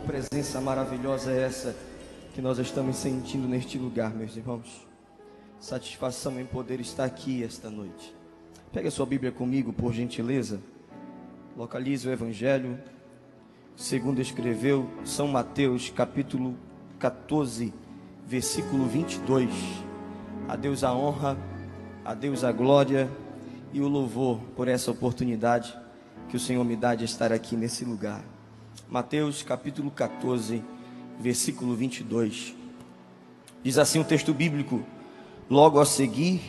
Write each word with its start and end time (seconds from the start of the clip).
presença 0.00 0.60
maravilhosa 0.60 1.30
é 1.32 1.42
essa 1.42 1.76
que 2.34 2.40
nós 2.40 2.58
estamos 2.58 2.96
sentindo 2.96 3.46
neste 3.46 3.78
lugar, 3.78 4.14
meus 4.14 4.36
irmãos. 4.36 4.86
Satisfação 5.60 6.40
em 6.40 6.46
poder 6.46 6.80
estar 6.80 7.04
aqui 7.04 7.44
esta 7.44 7.70
noite. 7.70 8.14
Pega 8.72 8.88
a 8.88 8.90
sua 8.90 9.04
Bíblia 9.04 9.30
comigo, 9.30 9.72
por 9.72 9.92
gentileza. 9.92 10.60
Localize 11.56 12.08
o 12.08 12.12
Evangelho, 12.12 12.78
segundo 13.76 14.20
escreveu 14.20 14.88
São 15.04 15.28
Mateus, 15.28 15.90
capítulo 15.90 16.56
14, 16.98 17.72
versículo 18.26 18.86
22. 18.86 19.50
A 20.48 20.56
Deus 20.56 20.82
a 20.82 20.94
honra, 20.94 21.36
a 22.04 22.14
Deus 22.14 22.42
a 22.42 22.52
glória 22.52 23.10
e 23.72 23.80
o 23.80 23.88
louvor 23.88 24.40
por 24.56 24.66
essa 24.66 24.90
oportunidade 24.90 25.76
que 26.28 26.36
o 26.36 26.40
Senhor 26.40 26.64
me 26.64 26.76
dá 26.76 26.94
de 26.94 27.04
estar 27.04 27.32
aqui 27.32 27.56
nesse 27.56 27.84
lugar. 27.84 28.22
Mateus 28.88 29.42
capítulo 29.42 29.90
14, 29.90 30.62
versículo 31.18 31.74
22. 31.74 32.54
Diz 33.62 33.78
assim 33.78 34.00
o 34.00 34.04
texto 34.04 34.32
bíblico: 34.32 34.82
Logo 35.48 35.80
a 35.80 35.86
seguir, 35.86 36.40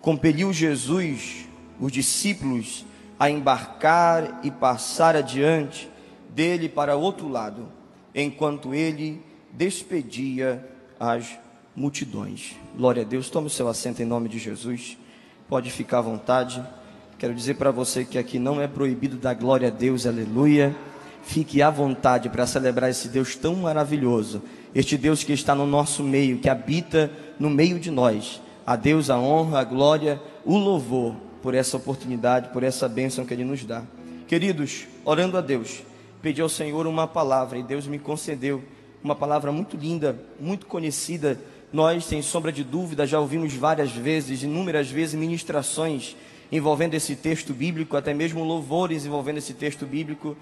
compeliu 0.00 0.52
Jesus 0.52 1.46
os 1.78 1.92
discípulos 1.92 2.84
a 3.18 3.30
embarcar 3.30 4.40
e 4.42 4.50
passar 4.50 5.16
adiante 5.16 5.90
dele 6.30 6.68
para 6.68 6.96
outro 6.96 7.28
lado, 7.28 7.68
enquanto 8.14 8.74
ele 8.74 9.22
despedia 9.52 10.68
as 10.98 11.38
multidões. 11.74 12.56
Glória 12.76 13.02
a 13.02 13.06
Deus. 13.06 13.30
Tome 13.30 13.46
o 13.46 13.50
seu 13.50 13.68
assento 13.68 14.02
em 14.02 14.06
nome 14.06 14.28
de 14.28 14.38
Jesus. 14.38 14.98
Pode 15.48 15.70
ficar 15.70 15.98
à 15.98 16.02
vontade. 16.02 16.64
Quero 17.18 17.34
dizer 17.34 17.54
para 17.54 17.70
você 17.70 18.04
que 18.04 18.18
aqui 18.18 18.38
não 18.38 18.60
é 18.60 18.66
proibido 18.66 19.16
dar 19.16 19.34
glória 19.34 19.68
a 19.68 19.70
Deus, 19.70 20.06
aleluia. 20.06 20.74
Fique 21.22 21.62
à 21.62 21.70
vontade 21.70 22.28
para 22.28 22.46
celebrar 22.46 22.90
esse 22.90 23.08
Deus 23.08 23.36
tão 23.36 23.54
maravilhoso, 23.56 24.42
este 24.74 24.96
Deus 24.96 25.22
que 25.22 25.32
está 25.32 25.54
no 25.54 25.66
nosso 25.66 26.02
meio, 26.02 26.38
que 26.38 26.48
habita 26.48 27.10
no 27.38 27.50
meio 27.50 27.78
de 27.78 27.90
nós. 27.90 28.40
A 28.66 28.76
Deus 28.76 29.10
a 29.10 29.18
honra, 29.18 29.60
a 29.60 29.64
glória, 29.64 30.20
o 30.44 30.56
louvor 30.56 31.14
por 31.42 31.54
essa 31.54 31.76
oportunidade, 31.76 32.50
por 32.50 32.62
essa 32.62 32.88
bênção 32.88 33.24
que 33.24 33.34
Ele 33.34 33.44
nos 33.44 33.64
dá. 33.64 33.82
Queridos, 34.26 34.86
orando 35.04 35.36
a 35.36 35.40
Deus, 35.40 35.82
pedi 36.22 36.40
ao 36.40 36.48
Senhor 36.48 36.86
uma 36.86 37.06
palavra 37.06 37.58
e 37.58 37.62
Deus 37.62 37.86
me 37.86 37.98
concedeu 37.98 38.62
uma 39.02 39.14
palavra 39.16 39.50
muito 39.50 39.76
linda, 39.76 40.16
muito 40.38 40.66
conhecida. 40.66 41.40
Nós, 41.72 42.04
sem 42.04 42.20
sombra 42.22 42.52
de 42.52 42.62
dúvida, 42.62 43.06
já 43.06 43.18
ouvimos 43.18 43.54
várias 43.54 43.90
vezes, 43.90 44.42
inúmeras 44.42 44.90
vezes, 44.90 45.14
ministrações 45.14 46.16
envolvendo 46.52 46.94
esse 46.94 47.14
texto 47.14 47.54
bíblico, 47.54 47.96
até 47.96 48.12
mesmo 48.12 48.42
louvores 48.42 49.06
envolvendo 49.06 49.38
esse 49.38 49.54
texto 49.54 49.86
bíblico 49.86 50.36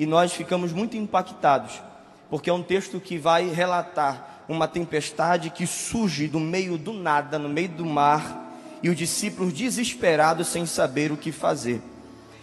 e 0.00 0.06
nós 0.06 0.32
ficamos 0.32 0.72
muito 0.72 0.96
impactados, 0.96 1.82
porque 2.30 2.48
é 2.48 2.52
um 2.54 2.62
texto 2.62 2.98
que 2.98 3.18
vai 3.18 3.50
relatar 3.50 4.44
uma 4.48 4.66
tempestade 4.66 5.50
que 5.50 5.66
surge 5.66 6.26
do 6.26 6.40
meio 6.40 6.78
do 6.78 6.94
nada, 6.94 7.38
no 7.38 7.50
meio 7.50 7.68
do 7.68 7.84
mar, 7.84 8.50
e 8.82 8.88
os 8.88 8.96
discípulos 8.96 9.52
desesperados 9.52 10.46
sem 10.46 10.64
saber 10.64 11.12
o 11.12 11.18
que 11.18 11.30
fazer. 11.30 11.82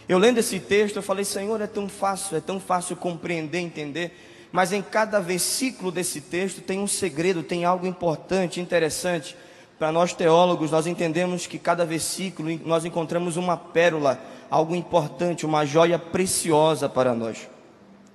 Eu 0.07 0.19
lendo 0.19 0.37
esse 0.37 0.59
texto, 0.59 0.97
eu 0.97 1.01
falei, 1.01 1.25
Senhor, 1.25 1.59
é 1.59 1.65
tão 1.65 1.89
fácil, 1.89 2.37
é 2.37 2.39
tão 2.39 2.59
fácil 2.59 2.95
compreender, 2.95 3.57
entender, 3.57 4.47
mas 4.51 4.71
em 4.71 4.83
cada 4.83 5.19
versículo 5.19 5.91
desse 5.91 6.21
texto 6.21 6.61
tem 6.61 6.77
um 6.79 6.87
segredo, 6.87 7.41
tem 7.41 7.65
algo 7.65 7.87
importante, 7.87 8.61
interessante. 8.61 9.35
Para 9.79 9.91
nós 9.91 10.13
teólogos, 10.13 10.69
nós 10.69 10.85
entendemos 10.85 11.47
que 11.47 11.57
cada 11.57 11.87
versículo 11.87 12.49
nós 12.63 12.85
encontramos 12.85 13.35
uma 13.35 13.57
pérola, 13.57 14.21
algo 14.49 14.75
importante, 14.75 15.45
uma 15.45 15.65
joia 15.65 15.99
preciosa 15.99 16.87
para 16.87 17.13
nós. 17.13 17.47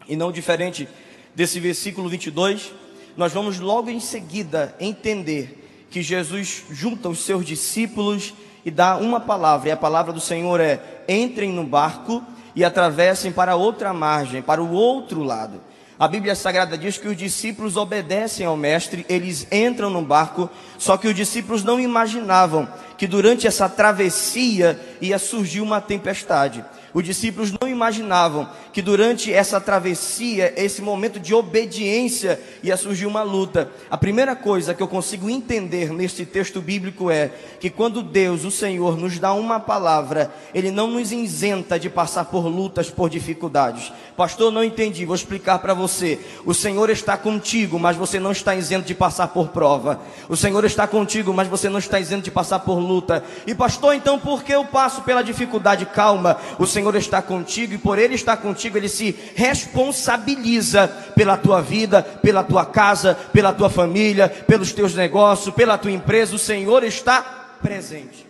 E 0.08 0.16
não 0.16 0.33
diferente 0.33 0.88
desse 1.34 1.61
versículo 1.61 2.08
22, 2.08 2.72
nós 3.16 3.33
vamos 3.33 3.58
logo 3.58 3.91
em 3.91 4.00
seguida 4.00 4.75
entender 4.80 5.86
que 5.91 6.03
Jesus 6.03 6.64
junta 6.70 7.08
os 7.08 7.20
seus 7.20 7.44
discípulos 7.44 8.34
e 8.65 8.71
dá 8.71 8.97
uma 8.97 9.21
palavra, 9.21 9.69
e 9.69 9.72
a 9.72 9.76
palavra 9.76 10.12
do 10.12 10.21
Senhor 10.21 10.60
é: 10.60 11.03
entrem 11.09 11.53
no 11.53 11.65
barco 11.65 12.22
e 12.54 12.65
atravessem 12.65 13.32
para 13.32 13.56
outra 13.56 13.92
margem, 13.92 14.42
para 14.42 14.62
o 14.62 14.72
outro 14.72 15.22
lado. 15.22 15.60
A 15.98 16.08
Bíblia 16.08 16.34
Sagrada 16.34 16.76
diz 16.76 16.97
que 16.98 17.06
os 17.08 17.16
discípulos 17.16 17.76
obedecem 17.76 18.47
ao 18.47 18.56
Mestre, 18.56 19.04
eles 19.08 19.47
entram 19.53 19.91
no 19.91 20.03
barco, 20.03 20.50
só 20.78 20.97
que 20.97 21.06
os 21.06 21.14
discípulos 21.14 21.62
não 21.62 21.78
imaginavam 21.78 22.66
que 22.97 23.06
durante 23.06 23.47
essa 23.47 23.69
travessia 23.69 24.80
ia 25.00 25.19
surgir 25.19 25.60
uma 25.60 25.80
tempestade. 25.80 26.64
Os 26.94 27.03
discípulos 27.03 27.53
não 27.60 27.69
imaginavam 27.69 28.48
que 28.72 28.82
durante 28.82 29.32
essa 29.32 29.60
travessia, 29.60 30.53
esse 30.56 30.82
momento 30.82 31.19
de 31.19 31.34
obediência, 31.34 32.41
ia 32.62 32.76
surgir 32.76 33.06
uma 33.06 33.22
luta. 33.22 33.70
A 33.91 33.97
primeira 33.97 34.36
coisa 34.36 34.75
que 34.75 34.82
eu 34.82 34.88
consigo 34.88 35.30
entender 35.30 35.92
neste 35.92 36.26
texto 36.26 36.60
bíblico 36.60 37.10
é 37.10 37.30
que 37.60 37.70
quando 37.70 38.03
Deus, 38.03 38.44
o 38.44 38.50
Senhor, 38.50 38.97
nos 38.97 39.19
dá 39.19 39.32
uma 39.32 39.58
palavra, 39.58 40.30
Ele 40.54 40.70
não 40.70 40.86
nos 40.86 41.12
isenta 41.12 41.78
de 41.78 41.88
passar 41.88 42.26
por 42.26 42.47
lutas, 42.47 42.91
por 42.91 43.09
dificuldades. 43.09 43.92
Pastor, 44.16 44.53
não 44.53 44.62
entendi, 44.62 45.06
vou 45.06 45.14
explicar 45.14 45.59
para 45.60 45.72
você. 45.72 46.20
O 46.44 46.53
Senhor 46.53 46.91
está 46.91 47.16
contigo, 47.16 47.78
mas 47.78 47.97
você 47.97 48.20
não 48.20 48.32
está 48.32 48.54
isento 48.54 48.86
de 48.86 48.94
passar 48.94 49.28
por 49.28 49.48
prova. 49.48 50.00
O 50.28 50.36
Senhor 50.36 50.64
está 50.64 50.86
contigo, 50.86 51.32
mas 51.32 51.48
você 51.48 51.69
não 51.69 51.78
está 51.78 51.98
isento 51.98 52.24
de 52.24 52.30
passar 52.30 52.59
por 52.60 52.78
luta. 52.78 53.24
E 53.47 53.54
pastor, 53.54 53.94
então 53.94 54.19
por 54.19 54.42
que 54.42 54.53
eu 54.53 54.64
passo 54.64 55.03
pela 55.03 55.22
dificuldade? 55.22 55.86
Calma, 55.86 56.36
o 56.59 56.66
Senhor 56.66 56.81
Senhor 56.82 56.97
está 56.97 57.22
contigo 57.22 57.75
e 57.75 57.78
por 57.78 57.97
Ele 57.97 58.16
estar 58.16 58.37
contigo, 58.38 58.76
Ele 58.76 58.88
se 58.88 59.12
responsabiliza 59.37 60.88
pela 61.15 61.37
tua 61.37 61.62
vida, 61.62 62.03
pela 62.03 62.43
tua 62.43 62.66
casa, 62.66 63.15
pela 63.32 63.53
tua 63.53 63.70
família, 63.70 64.28
pelos 64.28 64.72
teus 64.72 64.92
negócios, 64.97 65.54
pela 65.54 65.78
tua 65.78 65.92
empresa. 65.92 66.34
O 66.34 66.38
Senhor 66.41 66.82
está 66.82 67.22
presente. 67.62 68.26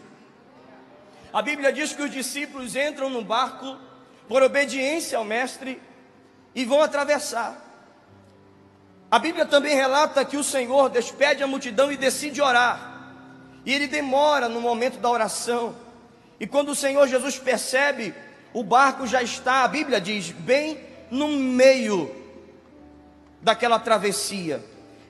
A 1.33 1.41
Bíblia 1.41 1.73
diz 1.73 1.95
que 1.95 2.03
os 2.03 2.11
discípulos 2.11 2.77
entram 2.77 3.09
no 3.09 3.23
barco 3.23 3.79
por 4.29 4.43
obediência 4.43 5.17
ao 5.17 5.25
Mestre 5.25 5.81
e 6.55 6.67
vão 6.67 6.83
atravessar. 6.83 7.59
A 9.11 9.19
Bíblia 9.19 9.47
também 9.47 9.75
relata 9.75 10.27
que 10.27 10.37
o 10.37 10.45
Senhor 10.45 10.91
despede 10.91 11.43
a 11.43 11.47
multidão 11.47 11.91
e 11.91 11.97
decide 11.97 12.43
orar. 12.43 13.15
E 13.65 13.73
ele 13.73 13.87
demora 13.87 14.47
no 14.47 14.61
momento 14.61 14.99
da 14.99 15.09
oração. 15.09 15.75
E 16.39 16.47
quando 16.47 16.69
o 16.71 16.75
Senhor 16.75 17.09
Jesus 17.09 17.39
percebe 17.39 18.15
o 18.53 18.63
barco 18.63 19.07
já 19.07 19.23
está, 19.23 19.65
a 19.65 19.69
Bíblia 19.69 20.01
diz, 20.01 20.31
bem 20.31 20.79
no 21.11 21.29
meio 21.29 22.11
daquela 23.41 23.79
travessia. 23.79 24.65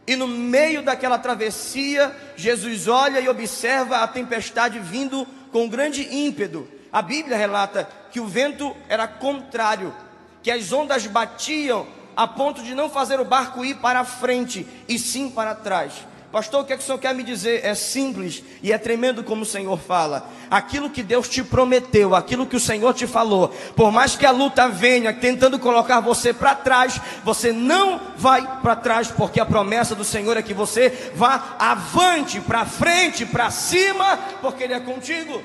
E 0.07 0.17
no 0.17 0.27
meio 0.27 0.83
daquela 0.83 1.19
travessia, 1.19 2.15
Jesus 2.37 2.89
olha 2.89 3.21
e 3.21 3.29
observa 3.29 3.99
a 3.99 4.09
tempestade 4.09 4.79
vindo 4.79 5.27
com 5.53 5.69
grande 5.69 6.03
ímpeto. 6.15 6.67
A 6.93 7.01
Bíblia 7.01 7.37
relata 7.37 7.89
que 8.11 8.21
o 8.21 8.27
vento 8.27 8.77
era 8.89 9.07
contrário, 9.07 9.95
que 10.43 10.51
as 10.51 10.73
ondas 10.73 11.07
batiam 11.07 11.87
a 12.17 12.27
ponto 12.27 12.63
de 12.63 12.75
não 12.75 12.91
fazer 12.91 13.21
o 13.21 13.25
barco 13.25 13.65
ir 13.65 13.77
para 13.77 14.05
frente, 14.05 14.67
e 14.89 14.99
sim 14.99 15.31
para 15.31 15.55
trás. 15.55 15.93
Pastor, 16.33 16.63
o 16.63 16.65
que, 16.65 16.73
é 16.73 16.77
que 16.79 16.83
o 16.83 16.87
senhor 16.87 16.99
quer 16.99 17.15
me 17.15 17.23
dizer? 17.23 17.63
É 17.63 17.75
simples 17.75 18.43
e 18.63 18.73
é 18.73 18.79
tremendo 18.79 19.23
como 19.23 19.43
o 19.43 19.47
Senhor 19.47 19.79
fala. 19.79 20.31
Aquilo 20.51 20.89
que 20.89 21.03
Deus 21.03 21.29
te 21.29 21.45
prometeu, 21.45 22.15
aquilo 22.15 22.47
que 22.47 22.57
o 22.57 22.61
Senhor 22.61 22.95
te 22.95 23.07
falou, 23.07 23.51
por 23.77 23.93
mais 23.93 24.17
que 24.17 24.25
a 24.25 24.31
luta 24.31 24.67
venha 24.67 25.13
tentando 25.13 25.59
colocar 25.59 26.01
você 26.01 26.33
para 26.33 26.55
trás, 26.55 26.99
você 27.23 27.53
não 27.53 28.01
vai 28.17 28.61
para 28.63 28.75
trás, 28.75 29.09
porque 29.09 29.39
a 29.39 29.45
promessa 29.45 29.95
do 29.95 30.05
Senhor 30.05 30.35
é 30.39 30.43
que 30.43 30.55
você 30.55 31.13
vá 31.15 31.55
avante, 31.59 32.41
para 32.41 32.65
frente, 32.65 33.27
para 33.27 33.51
cima, 33.51 34.17
porque 34.41 34.65
Ele 34.65 34.73
é 34.73 34.81
contigo. 34.81 35.43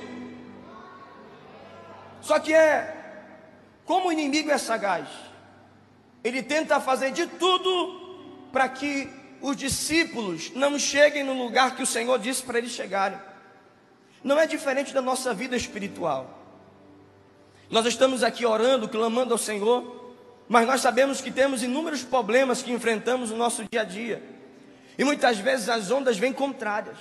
Só 2.22 2.40
que 2.40 2.54
é, 2.54 2.96
como 3.84 4.08
o 4.08 4.12
inimigo 4.12 4.52
é 4.52 4.58
sagaz, 4.58 5.10
ele 6.24 6.42
tenta 6.42 6.80
fazer 6.80 7.12
de 7.12 7.28
tudo 7.28 8.48
para 8.52 8.70
que 8.70 9.27
os 9.50 9.56
discípulos 9.56 10.52
não 10.54 10.78
cheguem 10.78 11.24
no 11.24 11.34
lugar 11.34 11.76
que 11.76 11.82
o 11.82 11.86
Senhor 11.86 12.20
disse 12.20 12.44
para 12.44 12.58
eles 12.58 12.72
chegarem. 12.72 13.18
Não 14.22 14.38
é 14.38 14.46
diferente 14.46 14.94
da 14.94 15.02
nossa 15.02 15.34
vida 15.34 15.56
espiritual. 15.56 16.38
Nós 17.70 17.86
estamos 17.86 18.24
aqui 18.24 18.46
orando, 18.46 18.90
clamando 18.90 19.34
ao 19.34 19.38
Senhor, 19.38 20.14
mas 20.50 20.68
nós 20.68 20.82
sabemos 20.82 21.22
que 21.22 21.32
temos 21.32 21.64
inúmeros 21.64 22.04
problemas 22.04 22.62
que 22.62 22.74
enfrentamos 22.74 23.32
no 23.32 23.38
nosso 23.38 23.64
dia 23.72 23.82
a 23.82 23.84
dia. 23.86 24.22
E 24.98 25.04
muitas 25.06 25.38
vezes 25.38 25.70
as 25.70 25.92
ondas 25.92 26.18
vêm 26.18 26.34
contrárias. 26.34 26.98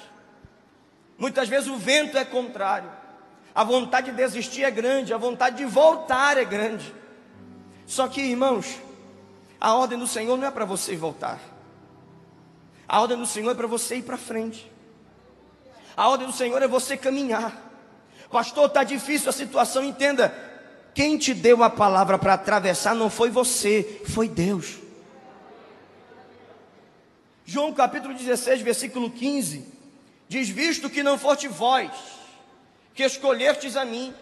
Muitas 1.19 1.49
vezes 1.49 1.69
o 1.69 1.77
vento 1.77 2.17
é 2.17 2.25
contrário. 2.25 2.91
A 3.55 3.65
vontade 3.65 4.11
de 4.11 4.17
desistir 4.17 4.63
é 4.63 4.71
grande, 4.71 5.13
a 5.13 5.19
vontade 5.19 5.57
de 5.57 5.65
voltar 5.65 6.37
é 6.37 6.45
grande. 6.45 6.95
Só 7.87 8.07
que, 8.07 8.21
irmãos, 8.21 8.79
a 9.61 9.75
ordem 9.75 9.99
do 9.99 10.07
Senhor 10.07 10.37
não 10.37 10.47
é 10.47 10.51
para 10.51 10.65
você 10.65 10.95
voltar. 10.95 11.56
A 12.89 13.01
ordem 13.01 13.19
do 13.19 13.27
Senhor 13.27 13.51
é 13.51 13.55
para 13.55 13.67
você 13.67 13.97
ir 13.97 14.03
para 14.03 14.17
frente. 14.17 14.71
A 15.97 16.09
ordem 16.09 16.27
do 16.27 16.33
Senhor 16.33 16.63
é 16.63 16.69
você 16.69 16.97
caminhar. 16.97 17.63
Pastor, 18.31 18.67
está 18.67 18.85
difícil 18.85 19.31
a 19.31 19.33
situação, 19.33 19.83
entenda. 19.83 20.35
Quem 20.95 21.19
te 21.19 21.35
deu 21.35 21.63
a 21.63 21.71
palavra 21.71 22.19
para 22.19 22.35
atravessar 22.35 22.95
não 22.95 23.11
foi 23.11 23.31
você, 23.31 24.03
foi 24.07 24.29
Deus. 24.29 24.77
João 27.45 27.73
capítulo 27.73 28.15
16, 28.15 28.61
versículo 28.63 29.11
15, 29.11 29.65
diz: 30.29 30.49
Visto 30.49 30.91
que 30.91 31.03
não 31.03 31.19
foste 31.19 31.49
vós 31.49 31.91
que 32.95 33.05
escolhestes 33.05 33.77
a 33.77 33.85
mim, 33.85 34.13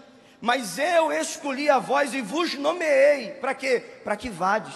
mas 0.41 0.79
eu 0.79 1.13
escolhi 1.13 1.71
a 1.71 1.79
vós 1.79 2.13
e 2.13 2.21
vos 2.21 2.55
nomeei. 2.55 3.31
Para 3.31 3.55
quê? 3.55 3.81
Para 4.03 4.17
que 4.17 4.29
vades 4.29 4.75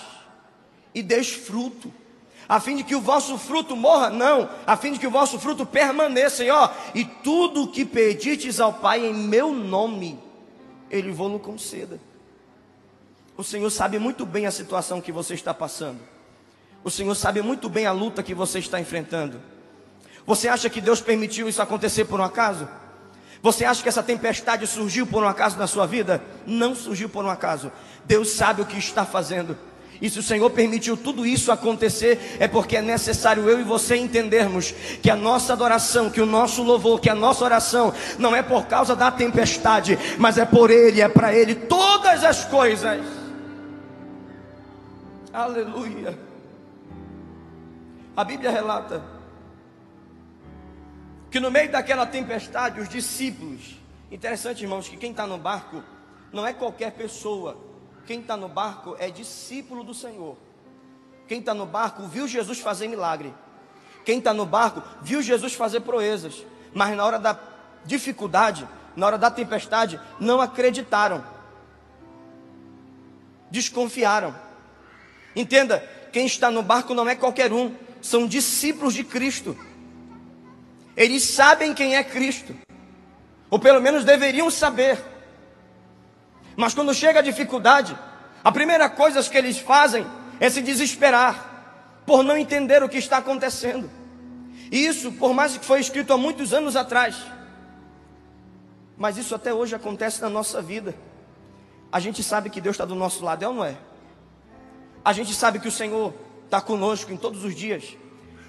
e 0.94 1.02
deis 1.02 1.31
fruto. 1.31 1.93
A 2.46 2.61
fim 2.61 2.76
de 2.76 2.85
que 2.85 2.94
o 2.94 3.00
vosso 3.00 3.38
fruto 3.38 3.75
morra? 3.75 4.11
Não, 4.11 4.49
a 4.67 4.76
fim 4.76 4.93
de 4.93 4.99
que 4.99 5.06
o 5.06 5.11
vosso 5.11 5.38
fruto 5.38 5.64
permaneça. 5.64 6.44
E, 6.44 6.50
ó, 6.50 6.70
e 6.94 7.05
tudo 7.05 7.62
o 7.62 7.69
que 7.69 7.85
pedites 7.85 8.61
ao 8.61 8.73
Pai 8.73 9.06
em 9.06 9.14
meu 9.14 9.52
nome, 9.55 10.19
Ele 10.90 11.11
vos 11.12 11.40
conceda. 11.40 11.99
O 13.37 13.44
Senhor 13.44 13.70
sabe 13.70 13.99
muito 13.99 14.26
bem 14.26 14.46
a 14.46 14.50
situação 14.50 15.00
que 15.00 15.12
você 15.12 15.35
está 15.35 15.55
passando. 15.55 16.00
O 16.82 16.90
Senhor 16.90 17.14
sabe 17.14 17.43
muito 17.43 17.69
bem 17.69 17.87
a 17.87 17.93
luta 17.93 18.23
que 18.23 18.35
você 18.35 18.58
está 18.58 18.81
enfrentando. 18.81 19.40
Você 20.26 20.49
acha 20.49 20.69
que 20.69 20.81
Deus 20.81 21.00
permitiu 21.00 21.49
isso 21.49 21.62
acontecer 21.62 22.05
por 22.05 22.20
um 22.20 22.25
acaso? 22.25 22.69
Você 23.43 23.64
acha 23.64 23.82
que 23.82 23.88
essa 23.88 24.02
tempestade 24.02 24.67
surgiu 24.67 25.06
por 25.06 25.23
um 25.23 25.29
acaso 25.29 25.56
na 25.56 25.67
sua 25.67 25.87
vida? 25.87 26.23
Não 26.46 26.75
surgiu 26.75 27.08
por 27.08 27.25
um 27.25 27.31
acaso. 27.31 27.70
Deus 28.05 28.31
sabe 28.31 28.62
o 28.62 28.67
que 28.67 28.76
está 28.76 29.05
fazendo. 29.05 29.56
E 30.00 30.09
se 30.09 30.19
o 30.19 30.23
Senhor 30.23 30.49
permitiu 30.50 30.97
tudo 30.97 31.27
isso 31.27 31.50
acontecer, 31.50 32.37
é 32.39 32.47
porque 32.47 32.77
é 32.77 32.83
necessário 32.83 33.49
eu 33.49 33.61
e 33.61 33.65
você 33.65 33.97
entendermos 33.97 34.73
que 35.03 35.11
a 35.11 35.17
nossa 35.17 35.53
adoração, 35.53 36.09
que 36.09 36.21
o 36.21 36.27
nosso 36.27 36.62
louvor, 36.62 37.00
que 37.00 37.11
a 37.11 37.15
nossa 37.15 37.45
oração 37.45 37.93
não 38.19 38.35
é 38.35 38.43
por 38.43 38.67
causa 38.67 38.95
da 38.95 39.11
tempestade, 39.11 39.99
mas 40.19 40.39
é 40.39 40.45
por 40.45 40.71
Ele, 40.71 41.00
é 41.00 41.09
para 41.09 41.35
Ele 41.35 41.55
todas 41.55 42.23
as 42.23 42.45
coisas. 42.45 43.00
Aleluia. 45.33 46.19
A 48.17 48.25
Bíblia 48.25 48.50
relata 48.50 49.03
que 51.31 51.41
no 51.41 51.50
meio 51.50 51.71
daquela 51.71 52.06
tempestade, 52.06 52.81
os 52.81 52.89
discípulos, 52.89 53.77
interessante 54.11 54.62
irmãos, 54.62 54.89
que 54.89 54.97
quem 54.97 55.11
está 55.11 55.27
no 55.27 55.39
barco 55.39 55.83
não 56.33 56.47
é 56.47 56.53
qualquer 56.53 56.93
pessoa, 56.93 57.56
quem 58.08 58.20
está 58.20 58.38
no 58.38 58.49
barco 58.49 58.96
é 58.99 59.10
discípulo 59.10 59.84
do 59.84 59.93
Senhor. 59.93 60.34
Quem 61.26 61.40
está 61.40 61.52
no 61.52 61.66
barco 61.66 62.05
viu 62.05 62.26
Jesus 62.26 62.58
fazer 62.58 62.88
milagre. 62.88 63.34
Quem 64.02 64.16
está 64.16 64.32
no 64.32 64.46
barco 64.46 64.82
viu 65.02 65.20
Jesus 65.20 65.52
fazer 65.52 65.81
proezas. 65.81 66.43
Mas 66.72 66.96
na 66.96 67.05
hora 67.05 67.19
da 67.19 67.38
dificuldade, 67.84 68.66
na 68.96 69.05
hora 69.05 69.19
da 69.19 69.31
tempestade, 69.31 70.00
não 70.19 70.40
acreditaram. 70.40 71.22
Desconfiaram. 73.50 74.34
Entenda, 75.37 75.87
quem 76.11 76.25
está 76.25 76.50
no 76.50 76.62
barco 76.62 76.94
não 76.94 77.06
é 77.06 77.14
qualquer 77.14 77.52
um, 77.52 77.75
são 78.00 78.26
discípulos 78.26 78.94
de 78.94 79.04
Cristo. 79.04 79.54
Eles 80.96 81.25
sabem 81.25 81.75
quem 81.75 81.94
é 81.94 82.02
Cristo, 82.02 82.56
ou 83.50 83.58
pelo 83.58 83.82
menos 83.82 84.02
deveriam 84.02 84.50
saber. 84.50 85.18
Mas 86.58 86.75
quando 86.75 86.93
chega 86.93 87.20
a 87.20 87.22
dificuldade, 87.22 87.96
a 88.43 88.50
primeira 88.50 88.90
coisa 88.90 89.22
que 89.22 89.38
eles 89.38 89.58
fazem 89.60 90.05
é 90.40 90.50
se 90.50 90.60
desesperar 90.60 92.02
por 92.05 92.25
não 92.25 92.37
entender 92.37 92.82
o 92.82 92.88
que 92.88 92.99
está 92.99 93.19
acontecendo. 93.19 93.88
E 94.69 94.84
isso, 94.84 95.12
por 95.12 95.32
mais 95.32 95.56
que 95.56 95.64
foi 95.64 95.78
escrito 95.78 96.12
há 96.12 96.19
muitos 96.19 96.52
anos 96.52 96.75
atrás, 96.75 97.14
mas 98.96 99.16
isso 99.16 99.37
até 99.37 99.55
hoje 99.55 99.76
acontece 99.76 100.20
na 100.20 100.28
nossa 100.28 100.60
vida. 100.60 100.96
A 101.93 102.00
gente 102.00 102.25
sabe 102.25 102.50
que 102.50 102.61
Deus 102.61 102.75
está 102.75 102.84
do 102.84 102.96
nosso 102.96 103.25
lado, 103.25 103.44
é 103.44 103.46
ou 103.46 103.54
não 103.54 103.64
é? 103.64 103.76
A 105.04 105.12
gente 105.12 105.32
sabe 105.34 105.61
que 105.61 105.69
o 105.69 105.72
Senhor 105.72 106.12
está 106.44 106.61
conosco 106.61 107.12
em 107.12 107.16
todos 107.16 107.44
os 107.44 107.54
dias. 107.54 107.96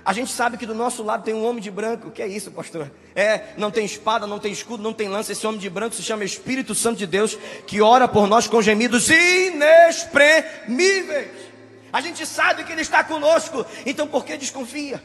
A 0.05 0.13
gente 0.13 0.31
sabe 0.31 0.57
que 0.57 0.65
do 0.65 0.73
nosso 0.73 1.03
lado 1.03 1.23
tem 1.23 1.33
um 1.33 1.45
homem 1.45 1.61
de 1.61 1.69
branco. 1.69 2.09
Que 2.09 2.21
é 2.21 2.27
isso, 2.27 2.51
pastor? 2.51 2.89
É, 3.15 3.53
não 3.57 3.69
tem 3.69 3.85
espada, 3.85 4.25
não 4.25 4.39
tem 4.39 4.51
escudo, 4.51 4.81
não 4.81 4.93
tem 4.93 5.09
lança. 5.09 5.31
Esse 5.31 5.45
homem 5.45 5.59
de 5.59 5.69
branco 5.69 5.95
se 5.95 6.01
chama 6.01 6.23
Espírito 6.23 6.73
Santo 6.73 6.97
de 6.97 7.05
Deus, 7.05 7.37
que 7.67 7.81
ora 7.81 8.07
por 8.07 8.27
nós 8.27 8.47
com 8.47 8.61
gemidos 8.61 9.09
inexprimíveis. 9.09 11.49
A 11.91 12.01
gente 12.01 12.25
sabe 12.25 12.63
que 12.63 12.71
Ele 12.71 12.81
está 12.81 13.03
conosco. 13.03 13.65
Então 13.85 14.07
por 14.07 14.23
que 14.23 14.37
desconfia? 14.37 15.03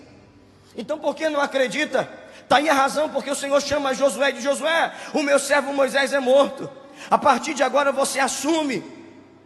Então 0.76 0.99
por 0.99 1.14
que 1.14 1.29
não 1.29 1.41
acredita? 1.41 2.08
Está 2.43 2.56
aí 2.56 2.69
a 2.69 2.75
razão, 2.75 3.08
porque 3.08 3.31
o 3.31 3.35
Senhor 3.35 3.61
chama 3.62 3.94
Josué 3.94 4.31
de 4.31 4.43
Josué, 4.43 4.93
o 5.14 5.23
meu 5.23 5.38
servo 5.38 5.73
Moisés 5.73 6.12
é 6.12 6.20
morto. 6.20 6.70
A 7.11 7.19
partir 7.19 7.55
de 7.55 7.62
agora 7.62 7.91
você 7.91 8.20
assume. 8.20 8.85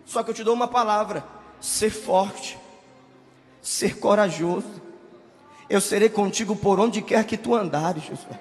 Só 0.05 0.23
que 0.23 0.31
eu 0.31 0.35
te 0.35 0.45
dou 0.45 0.55
uma 0.55 0.69
palavra: 0.69 1.25
ser 1.61 1.91
forte, 1.91 2.59
ser 3.63 3.99
corajoso 3.99 4.88
eu 5.69 5.81
serei 5.81 6.09
contigo 6.09 6.57
por 6.57 6.81
onde 6.81 7.03
quer 7.03 7.25
que 7.25 7.37
tu 7.37 7.55
andares, 7.55 8.05
Josué. 8.05 8.41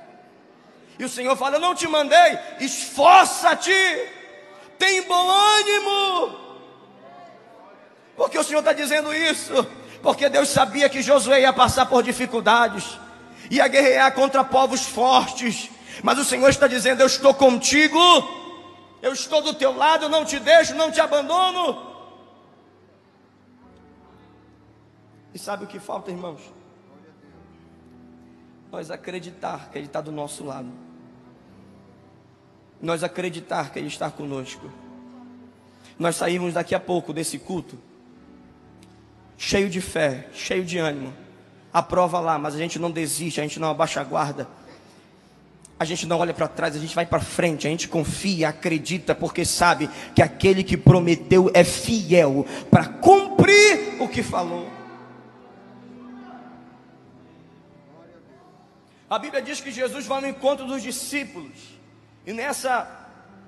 E 0.98 1.04
o 1.04 1.10
Senhor 1.10 1.36
fala: 1.36 1.58
Eu 1.58 1.62
não 1.62 1.76
te 1.76 1.88
mandei, 1.88 2.40
esforça-te, 2.60 3.74
tem 4.80 5.04
bom 5.04 5.30
ânimo. 5.30 6.40
Porque 8.16 8.38
o 8.38 8.44
Senhor 8.44 8.60
está 8.60 8.74
dizendo 8.74 9.14
isso? 9.14 9.54
Porque 10.02 10.30
Deus 10.30 10.50
sabia 10.50 10.90
que 10.90 11.02
Josué 11.02 11.42
ia 11.42 11.54
passar 11.54 11.86
por 11.86 12.02
dificuldades, 12.02 12.98
ia 13.52 13.68
guerrear 13.68 14.14
contra 14.14 14.44
povos 14.44 14.86
fortes, 14.86 15.70
mas 16.02 16.18
o 16.18 16.24
Senhor 16.24 16.50
está 16.50 16.68
dizendo: 16.68 17.02
Eu 17.02 17.08
estou 17.08 17.34
contigo, 17.34 18.00
eu 19.02 19.12
estou 19.12 19.42
do 19.42 19.54
teu 19.54 19.76
lado, 19.76 20.08
não 20.08 20.24
te 20.24 20.40
deixo, 20.40 20.74
não 20.76 20.92
te 20.92 21.02
abandono. 21.02 21.86
E 25.34 25.38
sabe 25.38 25.66
o 25.66 25.68
que 25.68 25.78
falta, 25.78 26.10
irmãos? 26.10 26.42
Nós 28.72 28.92
acreditar 28.92 29.70
que 29.72 29.78
Ele 29.78 29.88
está 29.88 30.02
do 30.02 30.12
nosso 30.12 30.44
lado, 30.44 30.70
nós 32.82 33.04
acreditar 33.04 33.72
que 33.72 33.80
Ele 33.80 33.88
está 33.88 34.10
conosco. 34.12 34.70
Nós 35.98 36.16
saímos 36.16 36.54
daqui 36.54 36.76
a 36.76 36.80
pouco 36.80 37.12
desse 37.12 37.40
culto, 37.40 37.78
cheio 39.38 39.70
de 39.70 39.82
fé, 39.82 40.28
cheio 40.32 40.64
de 40.64 40.78
ânimo. 40.78 41.14
A 41.74 41.82
prova 41.82 42.20
lá, 42.20 42.38
mas 42.38 42.56
a 42.56 42.58
gente 42.58 42.78
não 42.78 42.92
desiste, 42.92 43.40
a 43.40 43.44
gente 43.44 43.60
não 43.60 43.70
abaixa 43.70 44.02
a 44.02 44.04
guarda. 44.04 44.48
A 45.80 45.86
gente 45.86 46.08
não 46.08 46.18
olha 46.18 46.34
para 46.34 46.48
trás, 46.48 46.76
a 46.76 46.80
gente 46.80 46.96
vai 46.96 47.06
para 47.06 47.20
frente, 47.20 47.68
a 47.68 47.70
gente 47.70 47.88
confia, 47.88 48.50
acredita, 48.50 49.14
porque 49.14 49.46
sabe 49.46 49.90
que 50.16 50.22
aquele 50.22 50.64
que 50.64 50.76
prometeu 50.76 51.52
é 51.54 51.64
fiel 51.64 52.46
para 52.70 52.86
cumprir 52.86 54.02
o 54.02 54.08
que 54.08 54.24
falou. 54.24 54.77
A 59.10 59.18
Bíblia 59.18 59.42
diz 59.42 59.62
que 59.62 59.72
Jesus 59.72 60.06
vai 60.06 60.22
no 60.22 60.28
encontro 60.28 60.66
dos 60.66 60.84
discípulos. 60.84 61.78
E 62.26 62.34
nessa 62.34 63.08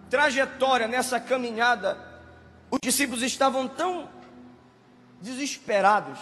trajetória, 0.10 0.88
nessa 0.88 1.20
caminhada, 1.20 1.98
os 2.72 2.80
discípulos 2.82 3.22
estavam 3.22 3.68
tão 3.68 4.08
desesperados, 5.22 6.18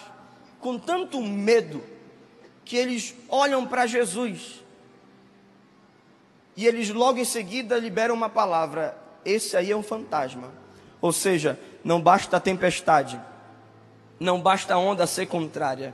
com 0.59 0.79
tanto 0.79 1.21
medo, 1.21 1.83
que 2.65 2.75
eles 2.75 3.15
olham 3.29 3.65
para 3.65 3.85
Jesus. 3.85 4.63
E 6.55 6.65
eles 6.65 6.89
logo 6.89 7.19
em 7.19 7.25
seguida 7.25 7.77
liberam 7.77 8.15
uma 8.15 8.29
palavra: 8.29 8.97
esse 9.23 9.55
aí 9.55 9.71
é 9.71 9.77
um 9.77 9.83
fantasma. 9.83 10.51
Ou 10.99 11.13
seja, 11.13 11.59
não 11.83 12.01
basta 12.01 12.37
a 12.37 12.39
tempestade, 12.39 13.21
não 14.19 14.41
basta 14.41 14.73
a 14.73 14.79
onda 14.79 15.05
ser 15.05 15.27
contrária 15.27 15.93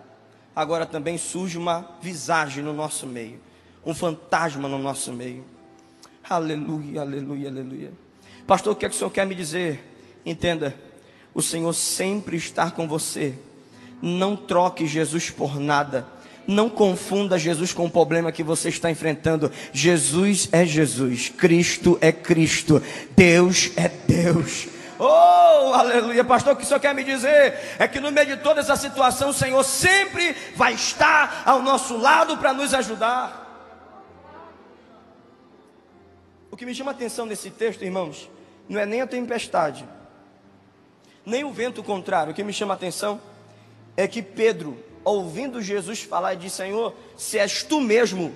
agora 0.55 0.85
também 0.85 1.17
surge 1.17 1.57
uma 1.57 1.97
visagem 2.01 2.63
no 2.63 2.73
nosso 2.73 3.07
meio, 3.07 3.39
um 3.85 3.93
fantasma 3.93 4.67
no 4.67 4.77
nosso 4.77 5.11
meio. 5.11 5.43
Aleluia, 6.27 7.01
aleluia, 7.01 7.49
aleluia. 7.49 7.91
Pastor, 8.47 8.73
o 8.73 8.75
que 8.75 8.85
é 8.85 8.89
que 8.89 8.95
o 8.95 8.97
Senhor 8.97 9.11
quer 9.11 9.25
me 9.25 9.35
dizer? 9.35 9.83
Entenda, 10.25 10.75
o 11.33 11.41
Senhor 11.41 11.73
sempre 11.73 12.37
está 12.37 12.69
com 12.69 12.87
você. 12.87 13.33
Não 14.01 14.35
troque 14.35 14.85
Jesus 14.85 15.29
por 15.29 15.59
nada. 15.59 16.05
Não 16.45 16.69
confunda 16.69 17.39
Jesus 17.39 17.71
com 17.73 17.85
o 17.85 17.89
problema 17.89 18.31
que 18.31 18.43
você 18.43 18.69
está 18.69 18.91
enfrentando. 18.91 19.51
Jesus 19.71 20.49
é 20.51 20.65
Jesus, 20.65 21.29
Cristo 21.29 21.97
é 22.01 22.11
Cristo, 22.11 22.81
Deus 23.15 23.71
é 23.77 23.87
Deus. 23.87 24.67
Oh, 25.05 25.73
aleluia, 25.73 26.23
pastor, 26.23 26.53
o 26.53 26.55
que 26.55 26.63
o 26.63 26.65
senhor 26.65 26.79
quer 26.79 26.95
me 26.95 27.03
dizer 27.03 27.75
é 27.77 27.85
que 27.89 27.99
no 27.99 28.09
meio 28.09 28.37
de 28.37 28.37
toda 28.37 28.61
essa 28.61 28.77
situação, 28.77 29.31
o 29.31 29.33
Senhor 29.33 29.61
sempre 29.65 30.31
vai 30.55 30.73
estar 30.73 31.43
ao 31.45 31.61
nosso 31.61 31.97
lado 31.97 32.37
para 32.37 32.53
nos 32.53 32.73
ajudar. 32.73 33.41
O 36.49 36.55
que 36.55 36.65
me 36.65 36.73
chama 36.73 36.91
a 36.91 36.93
atenção 36.93 37.25
nesse 37.25 37.49
texto, 37.49 37.83
irmãos, 37.83 38.29
não 38.69 38.79
é 38.79 38.85
nem 38.85 39.01
a 39.01 39.07
tempestade, 39.07 39.85
nem 41.25 41.43
o 41.43 41.51
vento 41.51 41.83
contrário. 41.83 42.31
O 42.31 42.35
que 42.35 42.43
me 42.43 42.53
chama 42.53 42.73
a 42.73 42.77
atenção 42.77 43.19
é 43.97 44.07
que 44.07 44.21
Pedro, 44.21 44.81
ouvindo 45.03 45.61
Jesus 45.61 46.01
falar, 46.01 46.35
disse: 46.35 46.57
Senhor, 46.57 46.95
se 47.17 47.37
és 47.37 47.61
tu 47.61 47.81
mesmo, 47.81 48.33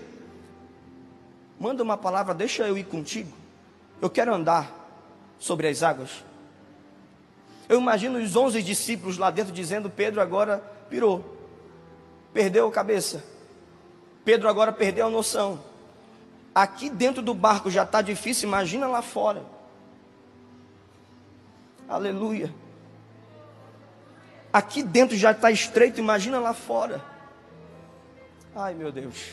manda 1.58 1.82
uma 1.82 1.96
palavra, 1.96 2.34
deixa 2.34 2.68
eu 2.68 2.78
ir 2.78 2.84
contigo. 2.84 3.32
Eu 4.02 4.10
quero 4.10 4.36
andar 4.36 4.70
sobre 5.40 5.70
as 5.70 5.82
águas. 5.82 6.28
Eu 7.70 7.80
imagino 7.80 8.20
os 8.20 8.36
onze 8.36 8.62
discípulos 8.62 9.18
lá 9.18 9.30
dentro 9.30 9.54
dizendo: 9.54 9.90
Pedro 9.90 10.22
agora 10.22 10.58
pirou. 10.90 11.38
perdeu 12.34 12.68
a 12.68 12.72
cabeça. 12.72 13.24
Pedro 14.24 14.48
agora 14.48 14.72
perdeu 14.72 15.08
a 15.08 15.10
noção. 15.10 15.60
Aqui 16.54 16.90
dentro 16.90 17.22
do 17.22 17.34
barco 17.34 17.70
já 17.70 17.84
está 17.84 18.02
difícil, 18.02 18.48
imagina 18.48 18.88
lá 18.88 19.02
fora. 19.02 19.44
Aleluia. 21.88 22.54
Aqui 24.52 24.82
dentro 24.82 25.16
já 25.16 25.32
está 25.32 25.52
estreito, 25.52 26.00
imagina 26.00 26.40
lá 26.40 26.54
fora. 26.54 27.04
Ai 28.56 28.74
meu 28.74 28.92
Deus. 28.92 29.30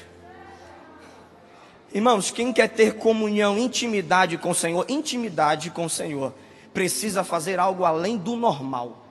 Irmãos, 1.92 2.30
quem 2.30 2.52
quer 2.52 2.68
ter 2.68 2.96
comunhão, 2.96 3.56
intimidade 3.56 4.36
com 4.36 4.50
o 4.50 4.54
Senhor, 4.54 4.84
intimidade 4.88 5.70
com 5.70 5.86
o 5.86 5.90
Senhor, 5.90 6.34
precisa 6.74 7.22
fazer 7.22 7.60
algo 7.60 7.84
além 7.84 8.18
do 8.18 8.34
normal, 8.34 9.06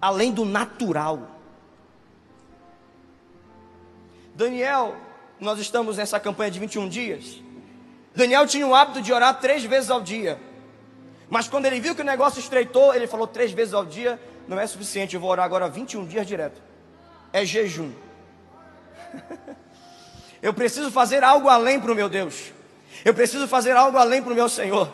além 0.00 0.32
do 0.32 0.44
natural. 0.44 1.28
Daniel, 4.34 4.94
nós 5.40 5.58
estamos 5.58 5.96
nessa 5.96 6.20
campanha 6.20 6.52
de 6.52 6.60
21 6.60 6.88
dias. 6.88 7.42
Daniel 8.14 8.46
tinha 8.46 8.66
o 8.66 8.74
hábito 8.74 9.02
de 9.02 9.12
orar 9.12 9.40
três 9.40 9.64
vezes 9.64 9.90
ao 9.90 10.00
dia. 10.00 10.40
Mas 11.28 11.48
quando 11.48 11.66
ele 11.66 11.80
viu 11.80 11.94
que 11.94 12.02
o 12.02 12.04
negócio 12.04 12.38
estreitou, 12.38 12.94
ele 12.94 13.08
falou 13.08 13.26
três 13.26 13.50
vezes 13.50 13.74
ao 13.74 13.84
dia, 13.84 14.20
não 14.46 14.60
é 14.60 14.66
suficiente, 14.66 15.16
eu 15.16 15.20
vou 15.20 15.30
orar 15.30 15.44
agora 15.44 15.68
21 15.68 16.06
dias 16.06 16.26
direto. 16.26 16.62
É 17.32 17.44
jejum. 17.44 17.92
Eu 20.40 20.54
preciso 20.54 20.92
fazer 20.92 21.24
algo 21.24 21.48
além 21.48 21.80
para 21.80 21.90
o 21.90 21.94
meu 21.94 22.08
Deus. 22.08 22.52
Eu 23.04 23.12
preciso 23.12 23.48
fazer 23.48 23.72
algo 23.72 23.98
além 23.98 24.22
para 24.22 24.32
o 24.32 24.34
meu 24.34 24.48
Senhor. 24.48 24.92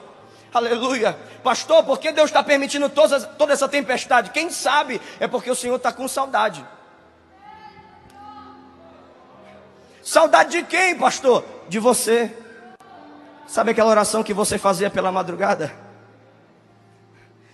Aleluia. 0.53 1.19
Pastor, 1.43 1.83
por 1.83 1.99
que 1.99 2.13
Deus 2.13 2.29
está 2.29 2.43
permitindo 2.43 2.89
toda, 2.91 3.53
essa 3.53 3.69
tempestade? 3.69 4.31
Quem 4.31 4.51
sabe 4.51 5.01
é 5.19 5.27
porque 5.27 5.51
o 5.51 5.55
Senhor 5.55 5.77
está 5.77 5.93
com 5.93 6.07
saudade. 6.07 6.65
Saudade 10.03 10.51
de 10.51 10.63
quem, 10.65 10.97
pastor? 10.97 11.45
De 11.69 11.79
você. 11.79 12.37
Sabe 13.47 13.71
aquela 13.71 13.91
oração 13.91 14.23
que 14.23 14.35
você 14.35 14.59
fazia 14.59 14.91
pela 14.91 15.11
madrugada? 15.11 15.75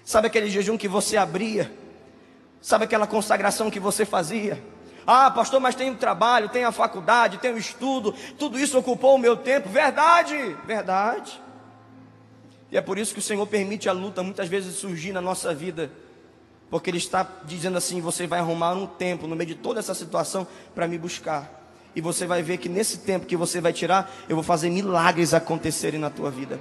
Sabe 0.04 0.26
aquele 0.26 0.50
jejum 0.50 0.76
que 0.76 0.88
você 0.88 1.16
abria? 1.16 1.72
Sabe 2.60 2.84
aquela 2.84 3.06
consagração 3.06 3.70
que 3.70 3.78
você 3.78 4.04
fazia? 4.04 4.62
Ah, 5.06 5.30
pastor, 5.30 5.60
mas 5.60 5.74
tem 5.74 5.90
o 5.90 5.96
trabalho, 5.96 6.48
tem 6.48 6.64
a 6.64 6.72
faculdade, 6.72 7.38
tem 7.38 7.52
o 7.52 7.58
estudo, 7.58 8.12
tudo 8.38 8.58
isso 8.58 8.78
ocupou 8.78 9.14
o 9.14 9.18
meu 9.18 9.36
tempo. 9.36 9.68
Verdade, 9.68 10.56
verdade. 10.66 11.40
E 12.70 12.76
é 12.76 12.80
por 12.80 12.98
isso 12.98 13.12
que 13.12 13.18
o 13.18 13.22
Senhor 13.22 13.46
permite 13.46 13.88
a 13.88 13.92
luta 13.92 14.22
muitas 14.22 14.48
vezes 14.48 14.76
surgir 14.76 15.12
na 15.12 15.20
nossa 15.20 15.54
vida, 15.54 15.90
porque 16.70 16.90
Ele 16.90 16.98
está 16.98 17.26
dizendo 17.44 17.78
assim: 17.78 18.00
você 18.00 18.26
vai 18.26 18.38
arrumar 18.38 18.72
um 18.72 18.86
tempo 18.86 19.26
no 19.26 19.34
meio 19.34 19.48
de 19.48 19.54
toda 19.54 19.80
essa 19.80 19.94
situação 19.94 20.46
para 20.74 20.86
me 20.86 20.98
buscar. 20.98 21.56
E 21.96 22.00
você 22.00 22.26
vai 22.26 22.42
ver 22.42 22.58
que 22.58 22.68
nesse 22.68 22.98
tempo 22.98 23.26
que 23.26 23.36
você 23.36 23.60
vai 23.60 23.72
tirar, 23.72 24.10
eu 24.28 24.36
vou 24.36 24.44
fazer 24.44 24.70
milagres 24.70 25.34
acontecerem 25.34 25.98
na 25.98 26.10
tua 26.10 26.30
vida. 26.30 26.60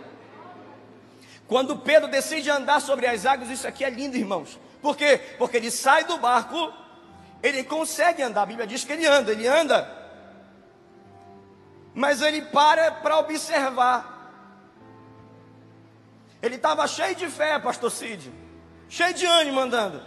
Quando 1.47 1.77
Pedro 1.77 2.09
decide 2.09 2.49
andar 2.49 2.81
sobre 2.81 3.05
as 3.05 3.25
águas, 3.25 3.49
isso 3.49 3.67
aqui 3.67 3.83
é 3.83 3.89
lindo, 3.89 4.17
irmãos. 4.17 4.59
Por 4.81 4.95
quê? 4.95 5.19
Porque 5.37 5.57
ele 5.57 5.69
sai 5.69 6.05
do 6.05 6.17
barco 6.17 6.73
ele 7.41 7.63
consegue 7.63 8.21
andar, 8.21 8.43
a 8.43 8.45
Bíblia 8.45 8.67
diz 8.67 8.83
que 8.83 8.93
ele 8.93 9.05
anda, 9.05 9.31
ele 9.31 9.47
anda. 9.47 9.89
Mas 11.93 12.21
ele 12.21 12.41
para 12.41 12.91
para 12.91 13.19
observar. 13.19 14.16
Ele 16.41 16.55
estava 16.55 16.87
cheio 16.87 17.15
de 17.15 17.27
fé, 17.27 17.57
pastor 17.59 17.91
Cid, 17.91 18.31
cheio 18.87 19.13
de 19.13 19.25
ânimo 19.25 19.59
andando. 19.59 20.01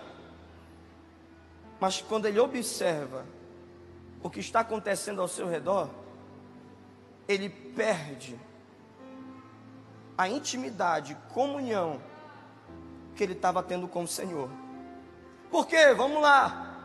Mas 1.80 2.00
quando 2.00 2.26
ele 2.26 2.38
observa 2.38 3.24
o 4.22 4.28
que 4.28 4.40
está 4.40 4.60
acontecendo 4.60 5.20
ao 5.20 5.28
seu 5.28 5.48
redor, 5.48 5.88
ele 7.26 7.48
perde 7.48 8.38
a 10.16 10.28
intimidade, 10.28 11.16
comunhão 11.32 12.00
que 13.16 13.24
ele 13.24 13.32
estava 13.32 13.62
tendo 13.62 13.88
com 13.88 14.02
o 14.02 14.08
Senhor. 14.08 14.50
Por 15.50 15.66
quê? 15.66 15.94
Vamos 15.94 16.20
lá. 16.20 16.76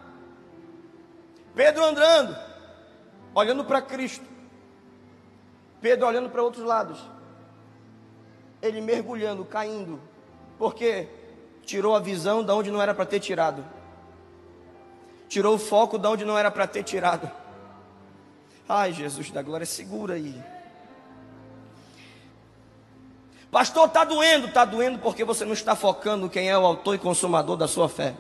Pedro 1.54 1.84
andando, 1.84 2.36
olhando 3.34 3.64
para 3.66 3.82
Cristo. 3.82 4.26
Pedro 5.82 6.08
olhando 6.08 6.30
para 6.30 6.42
outros 6.42 6.64
lados. 6.64 7.15
Ele 8.66 8.82
mergulhando, 8.82 9.46
caindo. 9.46 10.00
Porque 10.58 11.08
tirou 11.64 11.96
a 11.96 12.00
visão 12.00 12.44
da 12.44 12.56
onde 12.56 12.72
não 12.72 12.82
era 12.82 12.94
para 12.94 13.06
ter 13.06 13.20
tirado. 13.20 13.64
Tirou 15.28 15.56
o 15.56 15.60
foco 15.60 15.98
da 15.98 16.10
onde 16.10 16.26
não 16.26 16.38
era 16.38 16.50
para 16.50 16.68
ter 16.68 16.84
tirado. 16.84 17.30
Ai, 18.68 18.92
Jesus 18.94 19.30
da 19.32 19.42
glória, 19.42 19.66
segura 19.66 20.16
aí. 20.16 20.42
Pastor, 23.52 23.88
está 23.88 24.04
doendo, 24.04 24.48
está 24.48 24.66
doendo 24.66 25.00
porque 25.00 25.24
você 25.24 25.46
não 25.46 25.54
está 25.54 25.76
focando 25.76 26.30
quem 26.30 26.50
é 26.50 26.58
o 26.58 26.66
autor 26.66 26.96
e 26.96 26.98
consumador 26.98 27.56
da 27.56 27.68
sua 27.68 27.88
fé. 27.88 28.16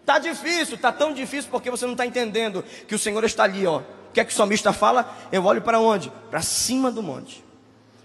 Está 0.00 0.18
difícil, 0.18 0.74
está 0.74 0.92
tão 0.92 1.14
difícil 1.14 1.50
porque 1.50 1.70
você 1.70 1.84
não 1.86 1.92
está 1.92 2.04
entendendo 2.04 2.62
que 2.86 2.94
o 2.94 2.98
Senhor 2.98 3.22
está 3.24 3.44
ali, 3.44 3.66
ó. 3.66 3.78
O 3.78 4.12
que 4.12 4.20
é 4.20 4.24
que 4.24 4.32
o 4.32 4.36
salmista 4.36 4.72
fala? 4.72 5.16
Eu 5.30 5.44
olho 5.44 5.62
para 5.62 5.78
onde? 5.80 6.10
Para 6.28 6.42
cima 6.42 6.90
do 6.90 7.02
monte. 7.02 7.42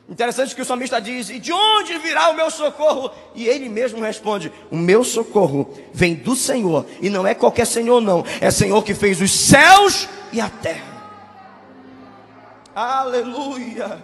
Interessante 0.10 0.56
que 0.56 0.62
o 0.62 0.66
salmista 0.66 1.02
diz: 1.02 1.30
E 1.30 1.38
de 1.38 1.52
onde 1.52 1.98
virá 1.98 2.30
o 2.30 2.34
meu 2.34 2.50
socorro? 2.50 3.12
E 3.36 3.46
ele 3.48 3.68
mesmo 3.68 4.02
responde: 4.02 4.52
O 4.72 4.78
meu 4.78 5.04
socorro 5.04 5.78
vem 5.94 6.16
do 6.16 6.36
Senhor, 6.36 6.86
e 7.02 7.10
não 7.10 7.28
é 7.28 7.36
qualquer 7.36 7.68
Senhor, 7.68 8.00
não, 8.00 8.24
é 8.40 8.50
Senhor 8.50 8.82
que 8.84 8.94
fez 8.94 9.20
os 9.20 9.32
céus 9.32 10.08
e 10.32 10.40
a 10.40 10.50
terra. 10.50 10.98
Aleluia! 12.74 14.02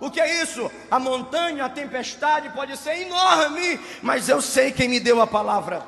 O 0.00 0.10
que 0.10 0.20
é 0.20 0.42
isso? 0.42 0.70
A 0.90 0.98
montanha, 0.98 1.64
a 1.64 1.68
tempestade 1.68 2.50
pode 2.50 2.76
ser 2.76 3.02
enorme, 3.02 3.78
mas 4.02 4.28
eu 4.28 4.42
sei 4.42 4.72
quem 4.72 4.88
me 4.88 4.98
deu 4.98 5.22
a 5.22 5.26
palavra. 5.26 5.86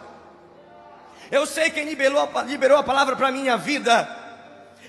Eu 1.31 1.45
sei 1.45 1.69
quem 1.69 1.85
liberou, 1.85 2.31
liberou 2.47 2.79
a 2.79 2.83
palavra 2.83 3.17
para 3.17 3.29
a 3.29 3.33
minha 3.33 3.57
vida. 3.57 4.09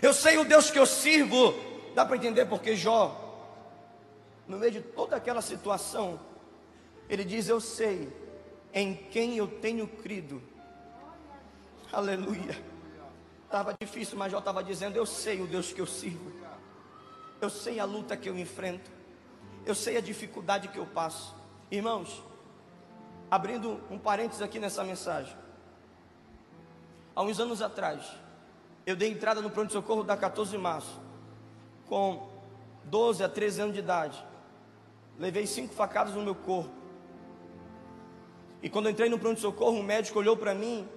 Eu 0.01 0.13
sei 0.13 0.37
o 0.37 0.45
Deus 0.45 0.69
que 0.69 0.77
eu 0.77 0.85
sirvo. 0.85 1.55
Dá 1.95 2.05
para 2.05 2.17
entender 2.17 2.45
porque 2.45 2.75
Jó, 2.75 3.24
no 4.47 4.57
meio 4.57 4.71
de 4.71 4.81
toda 4.81 5.15
aquela 5.15 5.41
situação, 5.41 6.19
ele 7.09 7.23
diz: 7.23 7.47
Eu 7.47 7.59
sei 7.59 8.11
em 8.73 8.95
quem 8.95 9.37
eu 9.37 9.47
tenho 9.47 9.87
crido. 9.87 10.41
Aleluia. 11.91 12.61
Estava 13.45 13.75
difícil, 13.79 14.17
mas 14.17 14.31
Jó 14.31 14.39
estava 14.39 14.63
dizendo: 14.63 14.97
Eu 14.97 15.05
sei 15.05 15.41
o 15.41 15.47
Deus 15.47 15.71
que 15.71 15.81
eu 15.81 15.87
sirvo. 15.87 16.31
Eu 17.39 17.49
sei 17.49 17.79
a 17.79 17.85
luta 17.85 18.17
que 18.17 18.29
eu 18.29 18.37
enfrento. 18.37 18.91
Eu 19.65 19.75
sei 19.75 19.97
a 19.97 20.01
dificuldade 20.01 20.67
que 20.67 20.77
eu 20.77 20.85
passo. 20.85 21.35
Irmãos, 21.71 22.23
abrindo 23.29 23.81
um 23.89 23.97
parênteses 23.97 24.41
aqui 24.41 24.59
nessa 24.59 24.83
mensagem. 24.83 25.35
Há 27.15 27.23
uns 27.23 27.39
anos 27.39 27.61
atrás, 27.61 28.05
eu 28.85 28.95
dei 28.95 29.09
entrada 29.09 29.41
no 29.41 29.49
pronto-socorro 29.49 30.03
da 30.03 30.17
14 30.17 30.51
de 30.51 30.57
março, 30.57 30.99
com 31.87 32.29
12 32.83 33.23
a 33.23 33.29
13 33.29 33.61
anos 33.61 33.73
de 33.73 33.79
idade. 33.79 34.23
Levei 35.17 35.47
cinco 35.47 35.73
facadas 35.73 36.13
no 36.13 36.21
meu 36.21 36.35
corpo. 36.35 36.69
E 38.61 38.69
quando 38.69 38.89
entrei 38.89 39.09
no 39.09 39.19
pronto-socorro, 39.19 39.77
um 39.77 39.83
médico 39.83 40.19
olhou 40.19 40.35
para 40.35 40.53
mim, 40.53 40.87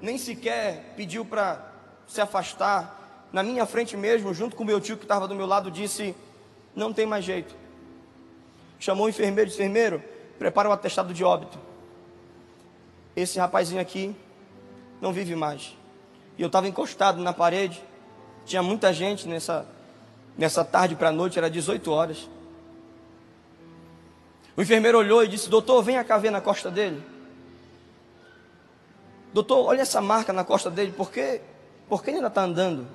nem 0.00 0.16
sequer 0.16 0.94
pediu 0.96 1.24
para 1.24 1.72
se 2.06 2.20
afastar. 2.20 3.28
Na 3.32 3.42
minha 3.42 3.66
frente 3.66 3.96
mesmo, 3.96 4.32
junto 4.32 4.54
com 4.54 4.64
meu 4.64 4.80
tio 4.80 4.96
que 4.96 5.04
estava 5.04 5.26
do 5.26 5.34
meu 5.34 5.46
lado, 5.46 5.70
disse: 5.70 6.14
Não 6.74 6.92
tem 6.92 7.06
mais 7.06 7.24
jeito. 7.24 7.54
Chamou 8.78 9.06
o 9.06 9.08
enfermeiro, 9.08 9.50
disse: 9.50 9.62
Enfermeiro, 9.62 10.02
prepara 10.38 10.68
o 10.68 10.72
atestado 10.72 11.12
de 11.12 11.24
óbito. 11.24 11.58
Esse 13.14 13.38
rapazinho 13.38 13.80
aqui 13.80 14.14
não 15.00 15.12
vive 15.12 15.34
mais. 15.34 15.76
E 16.38 16.42
eu 16.42 16.46
estava 16.46 16.68
encostado 16.68 17.20
na 17.20 17.32
parede, 17.32 17.82
tinha 18.44 18.62
muita 18.62 18.92
gente 18.92 19.28
nessa, 19.28 19.66
nessa 20.36 20.64
tarde 20.64 20.94
para 20.94 21.08
a 21.08 21.12
noite, 21.12 21.38
era 21.38 21.50
18 21.50 21.90
horas. 21.90 22.28
O 24.56 24.62
enfermeiro 24.62 24.98
olhou 24.98 25.24
e 25.24 25.28
disse: 25.28 25.48
Doutor, 25.48 25.82
venha 25.82 26.04
cá 26.04 26.18
ver 26.18 26.30
na 26.30 26.40
costa 26.40 26.70
dele. 26.70 27.02
Doutor, 29.32 29.66
olha 29.66 29.80
essa 29.80 30.00
marca 30.00 30.32
na 30.32 30.44
costa 30.44 30.70
dele, 30.70 30.92
por 30.92 31.10
que, 31.10 31.40
por 31.88 32.02
que 32.02 32.10
ele 32.10 32.18
ainda 32.18 32.28
está 32.28 32.42
andando? 32.42 32.86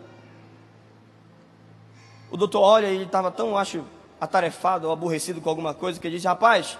O 2.29 2.37
doutor 2.37 2.61
olha 2.61 2.87
e 2.87 2.95
ele 2.95 3.05
estava 3.05 3.31
tão, 3.31 3.57
acho, 3.57 3.83
atarefado 4.19 4.87
ou 4.87 4.93
aborrecido 4.93 5.41
com 5.41 5.49
alguma 5.49 5.73
coisa, 5.73 5.99
que 5.99 6.07
ele 6.07 6.15
disse: 6.15 6.27
Rapaz, 6.27 6.77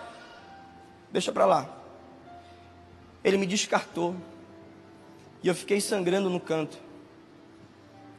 deixa 1.11 1.31
para 1.31 1.45
lá. 1.45 1.69
Ele 3.23 3.37
me 3.37 3.47
descartou. 3.47 4.15
E 5.41 5.47
eu 5.47 5.55
fiquei 5.55 5.79
sangrando 5.81 6.29
no 6.29 6.39
canto. 6.39 6.77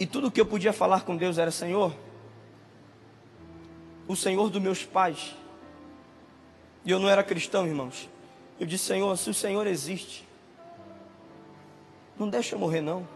E 0.01 0.07
tudo 0.07 0.31
que 0.31 0.41
eu 0.41 0.47
podia 0.47 0.73
falar 0.73 1.03
com 1.03 1.17
Deus 1.17 1.39
era: 1.39 1.51
Senhor, 1.51 1.95
o 4.09 4.17
Senhor 4.17 4.49
dos 4.51 4.61
meus 4.61 4.85
pais. 4.85 5.37
E 6.85 6.91
eu 6.91 6.99
não 6.99 7.09
era 7.09 7.23
cristão, 7.23 7.67
irmãos. 7.67 8.09
Eu 8.59 8.67
disse: 8.67 8.85
Senhor, 8.85 9.17
se 9.17 9.31
o 9.31 9.35
Senhor 9.35 9.67
existe, 9.67 10.27
Não 12.19 12.29
deixa 12.29 12.57
eu 12.57 12.59
morrer, 12.59 12.81
não. 12.81 13.07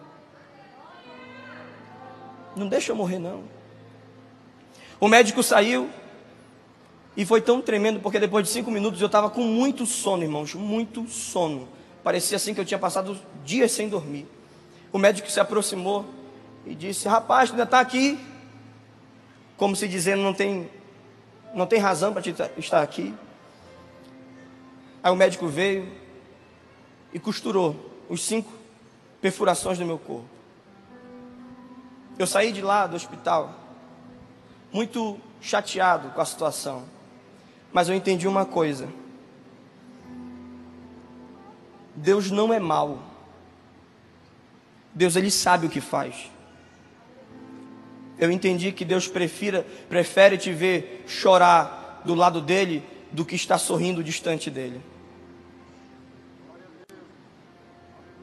Não 2.55 2.69
deixa 2.69 2.93
eu 2.93 2.97
morrer, 2.97 3.19
não. 3.19 3.43
O 5.01 5.09
médico 5.09 5.43
saiu 5.43 5.91
e 7.17 7.27
foi 7.27 7.41
tão 7.41 7.61
tremendo 7.61 7.99
porque 7.99 8.21
depois 8.21 8.47
de 8.47 8.53
cinco 8.53 8.71
minutos 8.71 9.01
eu 9.01 9.07
estava 9.07 9.29
com 9.29 9.43
muito 9.43 9.85
sono, 9.85 10.23
irmãos, 10.23 10.55
muito 10.55 11.09
sono. 11.09 11.69
Parecia 12.05 12.37
assim 12.37 12.55
que 12.55 12.61
eu 12.61 12.65
tinha 12.65 12.79
passado 12.79 13.19
dias 13.45 13.73
sem 13.73 13.89
dormir. 13.89 14.29
O 14.93 14.99
médico 14.99 15.31
se 15.31 15.41
aproximou 15.41 16.07
e 16.65 16.75
disse: 16.75 17.09
Rapaz, 17.09 17.51
tu 17.51 17.55
ainda 17.55 17.65
está 17.65 17.81
aqui? 17.81 18.19
Como 19.57 19.75
se 19.75 19.89
dizendo, 19.89 20.23
não 20.23 20.35
tem, 20.35 20.71
não 21.55 21.67
tem 21.67 21.79
razão 21.79 22.13
para 22.13 22.23
estar 22.57 22.83
aqui. 22.83 23.15
Aí 25.03 25.11
o 25.11 25.17
médico 25.17 25.49
veio 25.49 25.91
e 27.13 27.19
costurou 27.19 27.91
os 28.09 28.23
cinco 28.23 28.53
perfurações 29.21 29.79
no 29.79 29.87
meu 29.87 29.99
corpo. 29.99 30.29
Eu 32.19 32.27
saí 32.27 32.53
de 32.53 32.63
lá 32.63 32.87
do 32.87 32.95
hospital 32.95 33.59
muito 34.73 35.19
chateado 35.41 36.11
com 36.11 36.21
a 36.21 36.25
situação, 36.25 36.85
mas 37.73 37.89
eu 37.89 37.95
entendi 37.95 38.29
uma 38.29 38.45
coisa: 38.45 38.89
Deus 41.97 42.31
não 42.31 42.53
é 42.53 42.61
mau. 42.61 43.03
Deus 44.95 45.17
ele 45.17 45.31
sabe 45.31 45.67
o 45.67 45.71
que 45.71 45.81
faz. 45.81 46.31
Eu 48.19 48.31
entendi 48.31 48.73
que 48.73 48.85
Deus 48.85 49.09
prefira, 49.09 49.67
prefere 49.89 50.37
te 50.37 50.53
ver 50.53 51.05
chorar 51.09 52.03
do 52.05 52.15
lado 52.15 52.41
dele 52.41 52.85
do 53.11 53.25
que 53.25 53.35
estar 53.35 53.59
sorrindo 53.59 54.05
distante 54.05 54.51
dele. 54.51 54.92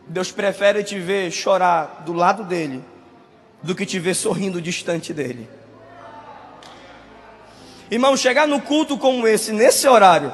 Deus 0.09 0.31
prefere 0.31 0.83
te 0.83 0.99
ver 0.99 1.31
chorar 1.31 2.01
do 2.03 2.13
lado 2.13 2.43
dele 2.43 2.83
do 3.61 3.75
que 3.75 3.85
te 3.85 3.99
ver 3.99 4.15
sorrindo 4.15 4.61
distante 4.61 5.13
dele. 5.13 5.47
Irmão, 7.91 8.17
chegar 8.17 8.47
no 8.47 8.59
culto 8.59 8.97
como 8.97 9.27
esse, 9.27 9.51
nesse 9.51 9.87
horário, 9.87 10.31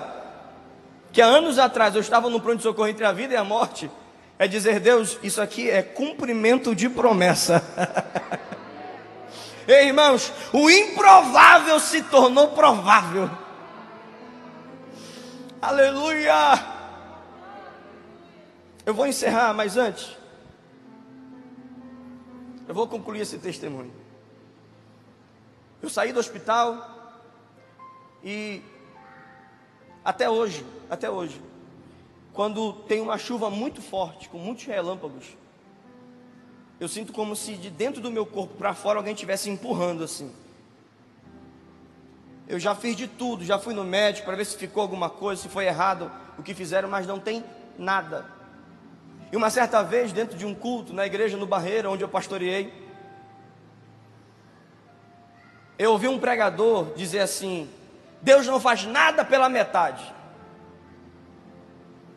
que 1.11 1.21
há 1.21 1.25
anos 1.25 1.59
atrás 1.59 1.93
eu 1.95 2.01
estava 2.01 2.29
no 2.29 2.39
pronto-socorro 2.39 2.87
entre 2.87 3.05
a 3.05 3.11
vida 3.11 3.33
e 3.33 3.37
a 3.37 3.43
morte, 3.43 3.89
é 4.37 4.47
dizer, 4.47 4.79
Deus, 4.79 5.17
isso 5.23 5.41
aqui 5.41 5.69
é 5.69 5.81
cumprimento 5.81 6.75
de 6.75 6.89
promessa. 6.89 7.63
Ei, 9.67 9.87
irmãos, 9.87 10.31
o 10.53 10.69
improvável 10.69 11.79
se 11.79 12.01
tornou 12.03 12.49
provável. 12.49 13.29
Aleluia! 15.61 16.74
Eu 18.85 18.93
vou 18.93 19.07
encerrar, 19.07 19.51
mas 19.53 19.77
antes, 19.77 20.15
eu 22.67 22.75
vou 22.75 22.87
concluir 22.87 23.21
esse 23.21 23.39
testemunho. 23.39 23.91
Eu 25.81 25.89
saí 25.89 26.13
do 26.13 26.19
hospital 26.19 27.23
e 28.23 28.61
até 30.03 30.29
hoje, 30.29 30.63
até 30.87 31.09
hoje, 31.09 31.41
quando 32.31 32.73
tem 32.73 33.01
uma 33.01 33.17
chuva 33.17 33.49
muito 33.49 33.81
forte, 33.81 34.29
com 34.29 34.37
muitos 34.37 34.65
relâmpagos, 34.65 35.35
eu 36.79 36.87
sinto 36.87 37.11
como 37.11 37.35
se 37.35 37.55
de 37.55 37.71
dentro 37.71 38.01
do 38.01 38.11
meu 38.11 38.25
corpo 38.25 38.53
para 38.55 38.75
fora 38.75 38.99
alguém 38.99 39.13
estivesse 39.13 39.49
empurrando 39.49 40.03
assim. 40.03 40.31
Eu 42.47 42.59
já 42.59 42.75
fiz 42.75 42.95
de 42.95 43.07
tudo, 43.07 43.43
já 43.43 43.57
fui 43.57 43.73
no 43.73 43.83
médico 43.83 44.25
para 44.25 44.35
ver 44.35 44.45
se 44.45 44.55
ficou 44.55 44.81
alguma 44.81 45.09
coisa, 45.09 45.41
se 45.41 45.49
foi 45.49 45.65
errado 45.65 46.11
o 46.37 46.43
que 46.43 46.53
fizeram, 46.53 46.87
mas 46.87 47.07
não 47.07 47.19
tem 47.19 47.43
nada. 47.79 48.34
E 49.35 49.37
uma 49.37 49.49
certa 49.49 49.83
vez, 49.83 50.13
dentro 50.13 50.37
de 50.37 50.45
um 50.45 50.55
culto, 50.55 50.93
na 50.93 51.05
igreja 51.05 51.35
no 51.35 51.45
Barreira, 51.45 51.89
onde 51.89 52.01
eu 52.01 52.07
pastoreei, 52.07 52.73
eu 55.77 55.91
ouvi 55.91 56.07
um 56.07 56.17
pregador 56.17 56.93
dizer 56.95 57.19
assim: 57.19 57.69
Deus 58.21 58.47
não 58.47 58.61
faz 58.61 58.85
nada 58.85 59.25
pela 59.25 59.49
metade. 59.49 60.15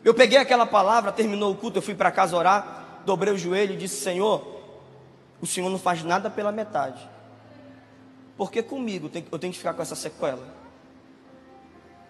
Eu 0.01 0.13
peguei 0.13 0.37
aquela 0.37 0.65
palavra, 0.65 1.11
terminou 1.11 1.51
o 1.51 1.55
culto, 1.57 1.79
eu 1.79 1.81
fui 1.81 1.93
para 1.93 2.09
casa 2.09 2.37
orar, 2.37 3.01
dobrei 3.05 3.33
o 3.33 3.37
joelho 3.37 3.73
e 3.73 3.77
disse: 3.77 4.01
Senhor, 4.01 4.41
o 5.41 5.45
Senhor 5.45 5.69
não 5.69 5.77
faz 5.77 6.01
nada 6.01 6.29
pela 6.29 6.53
metade. 6.53 7.05
Porque 8.37 8.63
comigo 8.63 9.11
eu 9.29 9.37
tenho 9.37 9.51
que 9.51 9.59
ficar 9.59 9.73
com 9.73 9.81
essa 9.81 9.93
sequela. 9.93 10.47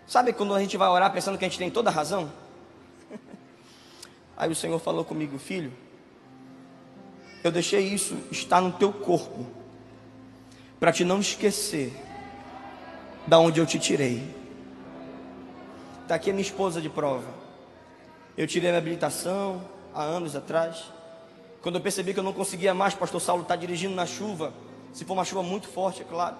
Sabe 0.05 0.33
quando 0.33 0.53
a 0.53 0.59
gente 0.59 0.77
vai 0.77 0.87
orar 0.87 1.11
pensando 1.11 1.35
que 1.35 1.45
a 1.45 1.49
gente 1.49 1.57
tem 1.57 1.71
toda 1.71 1.89
a 1.89 1.93
razão? 1.93 2.31
Aí 4.39 4.49
o 4.49 4.55
Senhor 4.55 4.79
falou 4.79 5.03
comigo, 5.03 5.37
filho, 5.37 5.73
eu 7.43 7.51
deixei 7.51 7.81
isso 7.81 8.17
estar 8.31 8.61
no 8.61 8.71
teu 8.71 8.93
corpo, 8.93 9.45
para 10.79 10.93
te 10.93 11.03
não 11.03 11.19
esquecer 11.19 11.93
da 13.27 13.37
onde 13.37 13.59
eu 13.59 13.65
te 13.65 13.77
tirei. 13.77 14.23
Está 16.03 16.15
aqui 16.15 16.29
a 16.29 16.33
minha 16.33 16.41
esposa 16.41 16.81
de 16.81 16.87
prova. 16.87 17.27
Eu 18.37 18.47
tirei 18.47 18.69
minha 18.69 18.79
habilitação 18.79 19.61
há 19.93 20.03
anos 20.03 20.37
atrás. 20.37 20.85
Quando 21.61 21.75
eu 21.75 21.81
percebi 21.81 22.13
que 22.13 22.19
eu 22.19 22.23
não 22.23 22.31
conseguia 22.31 22.73
mais, 22.73 22.93
pastor 22.93 23.19
Saulo 23.19 23.41
está 23.41 23.57
dirigindo 23.57 23.93
na 23.93 24.05
chuva. 24.05 24.53
Se 24.93 25.03
for 25.03 25.13
uma 25.13 25.25
chuva 25.25 25.43
muito 25.43 25.67
forte, 25.67 26.01
é 26.01 26.05
claro. 26.05 26.37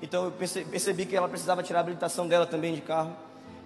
Então 0.00 0.24
eu 0.24 0.32
percebi 0.32 1.04
que 1.04 1.14
ela 1.14 1.28
precisava 1.28 1.62
tirar 1.62 1.80
a 1.80 1.82
habilitação 1.82 2.26
dela 2.26 2.46
também 2.46 2.74
de 2.74 2.80
carro. 2.80 3.14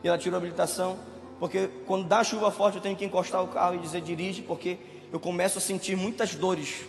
E 0.03 0.09
ela 0.09 0.19
tirou 0.19 0.37
a 0.37 0.39
habilitação. 0.39 0.99
Porque 1.39 1.69
quando 1.87 2.07
dá 2.07 2.25
chuva 2.25 2.51
forte 2.51 2.77
eu 2.77 2.83
tenho 2.83 2.97
que 2.97 3.05
encostar 3.05 3.43
o 3.43 3.49
carro 3.49 3.77
e 3.77 3.79
dizer 3.79 4.01
dirige, 4.01 4.43
porque 4.43 4.79
eu 5.13 5.21
começo 5.21 5.59
a 5.59 5.61
sentir 5.61 5.97
muitas 5.97 6.35
dores, 6.35 6.85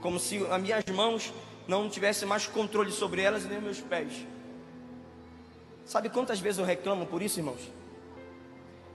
como 0.00 0.18
se 0.18 0.44
as 0.50 0.60
minhas 0.60 0.84
mãos 0.86 1.32
não 1.68 1.88
tivessem 1.88 2.26
mais 2.26 2.46
controle 2.46 2.90
sobre 2.90 3.22
elas 3.22 3.44
e 3.44 3.48
nem 3.48 3.60
meus 3.60 3.80
pés. 3.80 4.12
Sabe 5.84 6.08
quantas 6.08 6.40
vezes 6.40 6.58
eu 6.58 6.64
reclamo 6.64 7.06
por 7.06 7.20
isso, 7.20 7.38
irmãos? 7.38 7.60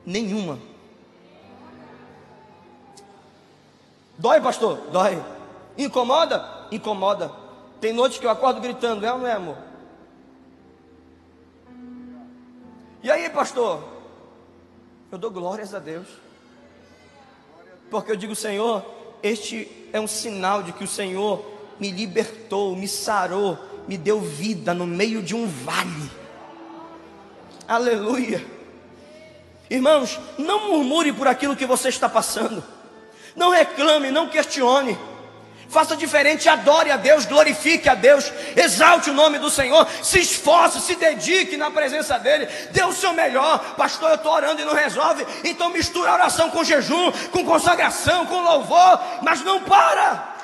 Nenhuma. 0.05 0.59
Dói, 4.17 4.41
pastor? 4.41 4.77
Dói. 4.91 5.23
Incomoda? 5.77 6.67
Incomoda. 6.71 7.31
Tem 7.79 7.93
noites 7.93 8.17
que 8.17 8.25
eu 8.25 8.29
acordo 8.29 8.59
gritando, 8.59 9.05
é 9.05 9.13
ou 9.13 9.19
não 9.19 9.27
é, 9.27 9.33
amor? 9.33 9.57
E 13.01 13.09
aí, 13.09 13.29
pastor? 13.29 13.98
Eu 15.11 15.17
dou 15.17 15.31
glórias 15.31 15.73
a 15.73 15.79
Deus. 15.79 16.07
Porque 17.89 18.11
eu 18.11 18.15
digo, 18.15 18.35
Senhor, 18.35 18.85
este 19.23 19.89
é 19.91 19.99
um 19.99 20.07
sinal 20.07 20.61
de 20.61 20.71
que 20.71 20.83
o 20.83 20.87
Senhor 20.87 21.43
me 21.79 21.91
libertou, 21.91 22.75
me 22.75 22.87
sarou, 22.87 23.57
me 23.87 23.97
deu 23.97 24.21
vida 24.21 24.73
no 24.73 24.85
meio 24.85 25.21
de 25.21 25.35
um 25.35 25.47
vale. 25.47 26.11
Aleluia. 27.67 28.45
Irmãos, 29.69 30.19
não 30.37 30.71
murmure 30.71 31.13
por 31.13 31.27
aquilo 31.27 31.55
que 31.55 31.65
você 31.65 31.89
está 31.89 32.07
passando. 32.07 32.63
Não 33.35 33.51
reclame, 33.51 34.11
não 34.11 34.29
questione 34.29 34.97
faça 35.69 35.95
diferente, 35.95 36.49
adore 36.49 36.89
a 36.91 36.97
Deus, 36.97 37.25
glorifique 37.25 37.87
a 37.87 37.93
Deus, 37.93 38.33
exalte 38.55 39.09
o 39.09 39.13
nome 39.13 39.37
do 39.37 39.49
Senhor, 39.49 39.87
se 40.03 40.19
esforce, 40.19 40.81
se 40.81 40.95
dedique 40.95 41.55
na 41.55 41.69
presença 41.69 42.17
dEle, 42.17 42.47
dê 42.71 42.83
o 42.83 42.91
seu 42.91 43.13
melhor. 43.13 43.75
Pastor, 43.75 44.09
eu 44.09 44.15
estou 44.15 44.33
orando 44.33 44.61
e 44.61 44.65
não 44.65 44.73
resolve, 44.73 45.25
então 45.43 45.69
mistura 45.69 46.09
a 46.09 46.15
oração 46.15 46.49
com 46.49 46.63
jejum, 46.63 47.11
com 47.31 47.45
consagração, 47.45 48.25
com 48.25 48.41
louvor, 48.41 48.99
mas 49.21 49.43
não 49.43 49.63
para, 49.63 50.35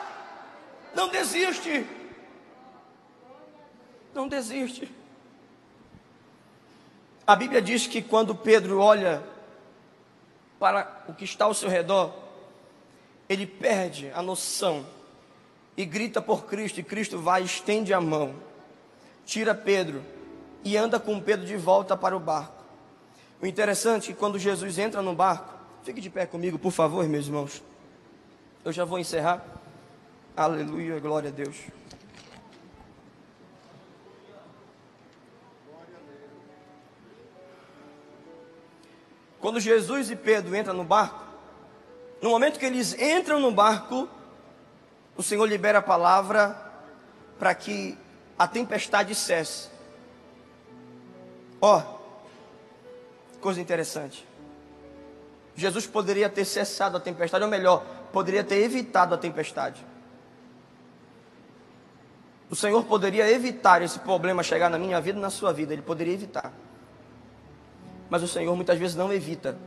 não 0.94 1.08
desiste, 1.08 1.86
não 4.14 4.28
desiste. 4.28 4.90
A 7.26 7.36
Bíblia 7.36 7.62
diz 7.62 7.88
que 7.88 8.04
quando 8.04 8.36
Pedro 8.36 8.80
olha 8.80 9.24
para 10.60 11.04
o 11.08 11.14
que 11.14 11.26
está 11.26 11.46
ao 11.46 11.56
seu 11.56 11.68
redor, 11.68 12.14
ele 13.28 13.48
perde 13.48 14.12
a 14.14 14.22
noção 14.22 14.86
e 15.78 15.86
grita 15.86 16.22
por 16.22 16.46
Cristo, 16.46 16.80
e 16.80 16.84
Cristo 16.84 17.20
vai, 17.20 17.44
estende 17.44 17.94
a 17.94 18.00
mão, 18.00 18.36
tira 19.26 19.54
Pedro 19.54 20.02
e 20.64 20.78
anda 20.78 21.00
com 21.00 21.20
Pedro 21.20 21.46
de 21.46 21.58
volta 21.58 21.96
para 21.96 22.16
o 22.16 22.20
barco. 22.20 22.64
O 23.42 23.46
interessante 23.46 24.10
é 24.10 24.14
que 24.14 24.20
quando 24.20 24.40
Jesus 24.40 24.78
entra 24.80 25.02
no 25.02 25.14
barco, 25.14 25.54
fique 25.84 26.02
de 26.02 26.10
pé 26.10 26.26
comigo, 26.26 26.58
por 26.58 26.72
favor, 26.72 27.08
meus 27.08 27.28
irmãos. 27.28 27.62
Eu 28.64 28.72
já 28.72 28.86
vou 28.86 28.98
encerrar. 28.98 29.46
Aleluia, 30.36 31.00
glória 31.00 31.30
a 31.30 31.32
Deus. 31.32 31.56
Quando 39.40 39.60
Jesus 39.60 40.10
e 40.10 40.16
Pedro 40.16 40.56
entram 40.56 40.74
no 40.74 40.84
barco, 40.84 41.24
no 42.20 42.32
momento 42.32 42.58
que 42.58 42.66
eles 42.66 43.00
entram 43.00 43.40
no 43.40 43.52
barco, 43.52 44.10
o 45.18 45.24
Senhor 45.24 45.46
libera 45.46 45.80
a 45.80 45.82
palavra 45.82 46.56
para 47.40 47.54
que 47.54 47.98
a 48.38 48.48
tempestade 48.48 49.16
cesse. 49.16 49.70
Ó, 51.62 51.80
oh, 51.80 53.40
coisa 53.40 53.62
interessante. 53.62 54.28
Jesus 55.56 55.88
poderia 55.88 56.30
ter 56.30 56.44
cessado 56.44 56.98
a 56.98 57.00
tempestade, 57.00 57.44
ou 57.44 57.50
melhor, 57.50 57.84
poderia 58.12 58.44
ter 58.44 58.58
evitado 58.58 59.16
a 59.16 59.18
tempestade. 59.18 59.86
O 62.50 62.56
Senhor 62.56 62.84
poderia 62.84 63.30
evitar 63.32 63.82
esse 63.82 64.00
problema 64.00 64.44
chegar 64.44 64.70
na 64.70 64.78
minha 64.78 65.00
vida 65.00 65.18
e 65.18 65.22
na 65.22 65.30
sua 65.30 65.54
vida, 65.54 65.74
Ele 65.74 65.82
poderia 65.82 66.14
evitar. 66.14 66.52
Mas 68.10 68.22
o 68.22 68.28
Senhor 68.28 68.54
muitas 68.56 68.78
vezes 68.78 68.96
não 68.96 69.12
evita. 69.12 69.58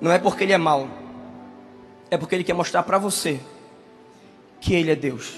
Não 0.00 0.10
é 0.10 0.18
porque 0.18 0.42
Ele 0.42 0.52
é 0.52 0.58
mau, 0.58 0.88
é 2.10 2.18
porque 2.18 2.34
Ele 2.34 2.44
quer 2.44 2.52
mostrar 2.52 2.82
para 2.82 2.98
você 2.98 3.40
que 4.62 4.72
Ele 4.74 4.92
é 4.92 4.96
Deus. 4.96 5.34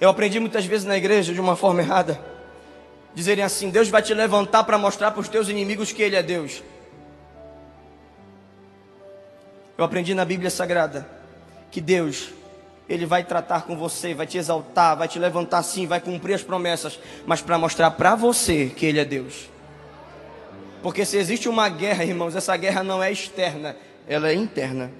Eu 0.00 0.10
aprendi 0.10 0.38
muitas 0.38 0.66
vezes 0.66 0.84
na 0.84 0.96
igreja 0.96 1.32
de 1.32 1.40
uma 1.40 1.56
forma 1.56 1.80
errada, 1.80 2.20
dizerem 3.14 3.42
assim: 3.42 3.70
Deus 3.70 3.88
vai 3.88 4.02
te 4.02 4.12
levantar 4.12 4.62
para 4.62 4.76
mostrar 4.76 5.10
para 5.10 5.20
os 5.20 5.28
teus 5.28 5.48
inimigos 5.48 5.90
que 5.90 6.02
Ele 6.02 6.14
é 6.14 6.22
Deus. 6.22 6.62
Eu 9.76 9.84
aprendi 9.84 10.14
na 10.14 10.24
Bíblia 10.24 10.50
Sagrada 10.50 11.08
que 11.70 11.80
Deus, 11.80 12.28
Ele 12.88 13.06
vai 13.06 13.24
tratar 13.24 13.62
com 13.62 13.76
você, 13.76 14.14
vai 14.14 14.26
te 14.26 14.36
exaltar, 14.36 14.96
vai 14.96 15.08
te 15.08 15.18
levantar 15.18 15.62
sim, 15.62 15.86
vai 15.86 16.00
cumprir 16.00 16.34
as 16.34 16.42
promessas, 16.42 17.00
mas 17.26 17.40
para 17.40 17.58
mostrar 17.58 17.90
para 17.92 18.14
você 18.14 18.66
que 18.66 18.84
Ele 18.84 19.00
é 19.00 19.04
Deus. 19.04 19.48
Porque 20.82 21.06
se 21.06 21.16
existe 21.16 21.48
uma 21.48 21.70
guerra, 21.70 22.04
irmãos, 22.04 22.36
essa 22.36 22.54
guerra 22.58 22.84
não 22.84 23.02
é 23.02 23.10
externa, 23.10 23.74
ela 24.06 24.28
é 24.28 24.34
interna. 24.34 24.92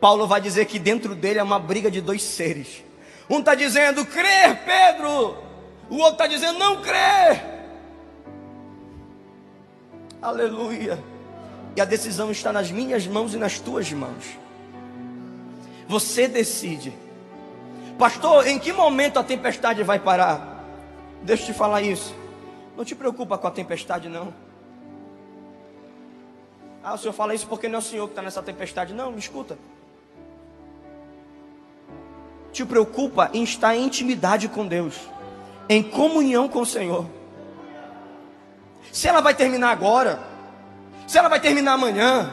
Paulo 0.00 0.26
vai 0.26 0.40
dizer 0.40 0.66
que 0.66 0.78
dentro 0.78 1.14
dele 1.14 1.38
é 1.38 1.42
uma 1.42 1.58
briga 1.58 1.90
de 1.90 2.00
dois 2.00 2.22
seres. 2.22 2.84
Um 3.28 3.40
está 3.40 3.54
dizendo, 3.54 4.04
crer, 4.06 4.64
Pedro. 4.64 5.36
O 5.90 5.96
outro 5.96 6.12
está 6.12 6.26
dizendo, 6.26 6.58
não 6.58 6.80
crer. 6.80 7.42
Aleluia. 10.20 10.98
E 11.76 11.80
a 11.80 11.84
decisão 11.84 12.30
está 12.30 12.52
nas 12.52 12.70
minhas 12.70 13.06
mãos 13.06 13.34
e 13.34 13.36
nas 13.36 13.58
tuas 13.58 13.92
mãos. 13.92 14.38
Você 15.86 16.28
decide. 16.28 16.92
Pastor, 17.98 18.46
em 18.46 18.58
que 18.58 18.72
momento 18.72 19.18
a 19.18 19.24
tempestade 19.24 19.82
vai 19.82 19.98
parar? 19.98 20.64
Deixa 21.22 21.42
eu 21.42 21.46
te 21.48 21.52
falar 21.52 21.82
isso. 21.82 22.14
Não 22.76 22.84
te 22.84 22.94
preocupa 22.94 23.36
com 23.36 23.46
a 23.46 23.50
tempestade, 23.50 24.08
não. 24.08 24.32
Ah, 26.82 26.94
o 26.94 26.98
senhor 26.98 27.12
fala 27.12 27.34
isso 27.34 27.46
porque 27.46 27.68
não 27.68 27.76
é 27.76 27.78
o 27.78 27.82
senhor 27.82 28.06
que 28.06 28.12
está 28.12 28.22
nessa 28.22 28.42
tempestade. 28.42 28.94
Não, 28.94 29.10
me 29.10 29.18
escuta. 29.18 29.58
Te 32.58 32.64
preocupa 32.64 33.30
em 33.32 33.44
estar 33.44 33.76
em 33.76 33.84
intimidade 33.84 34.48
com 34.48 34.66
Deus, 34.66 34.96
em 35.68 35.80
comunhão 35.80 36.48
com 36.48 36.62
o 36.62 36.66
Senhor. 36.66 37.06
Se 38.90 39.06
ela 39.06 39.20
vai 39.20 39.32
terminar 39.32 39.70
agora, 39.70 40.18
se 41.06 41.16
ela 41.16 41.28
vai 41.28 41.38
terminar 41.38 41.74
amanhã, 41.74 42.32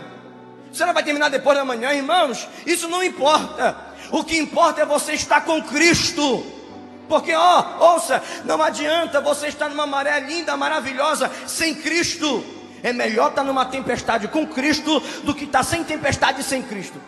se 0.73 0.81
ela 0.81 0.93
vai 0.93 1.03
terminar 1.03 1.29
depois 1.29 1.55
da 1.55 1.63
manhã, 1.63 1.93
irmãos, 1.93 2.47
isso 2.65 2.87
não 2.87 3.03
importa. 3.03 3.77
O 4.09 4.23
que 4.23 4.35
importa 4.35 4.81
é 4.81 4.85
você 4.85 5.13
estar 5.13 5.41
com 5.41 5.61
Cristo. 5.61 6.43
Porque, 7.07 7.35
ó, 7.35 7.93
ouça, 7.93 8.19
não 8.45 8.63
adianta 8.63 9.21
você 9.21 9.49
estar 9.49 9.69
numa 9.69 9.85
maré 9.85 10.19
linda, 10.21 10.57
maravilhosa, 10.57 11.29
sem 11.45 11.75
Cristo. 11.75 12.43
É 12.81 12.91
melhor 12.91 13.29
estar 13.29 13.43
numa 13.43 13.65
tempestade 13.65 14.27
com 14.27 14.47
Cristo 14.47 14.99
do 15.23 15.35
que 15.35 15.43
estar 15.43 15.61
sem 15.61 15.83
tempestade 15.83 16.41
sem 16.41 16.63
Cristo. 16.63 16.99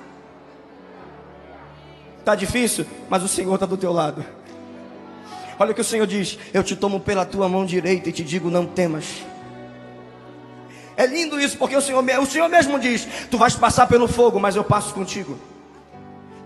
Está 2.28 2.36
difícil, 2.36 2.86
mas 3.10 3.24
o 3.24 3.28
Senhor 3.30 3.54
está 3.54 3.66
do 3.66 3.78
teu 3.78 3.94
lado. 3.94 4.22
Olha 5.58 5.72
o 5.72 5.74
que 5.74 5.80
o 5.80 5.84
Senhor 5.84 6.06
diz: 6.06 6.38
Eu 6.54 6.62
te 6.62 6.76
tomo 6.76 7.00
pela 7.00 7.26
tua 7.26 7.48
mão 7.48 7.66
direita 7.66 8.10
e 8.10 8.12
te 8.12 8.22
digo: 8.22 8.50
Não 8.50 8.66
temas. 8.66 9.24
É 10.98 11.06
lindo 11.06 11.40
isso, 11.40 11.58
porque 11.58 11.78
o 11.78 11.82
Senhor, 11.82 12.04
o 12.04 12.26
Senhor 12.26 12.50
mesmo 12.50 12.78
diz: 12.82 13.08
Tu 13.32 13.38
vais 13.38 13.56
passar 13.56 13.88
pelo 13.88 14.10
fogo, 14.10 14.42
mas 14.42 14.58
eu 14.58 14.64
passo 14.66 14.94
contigo. 14.94 15.40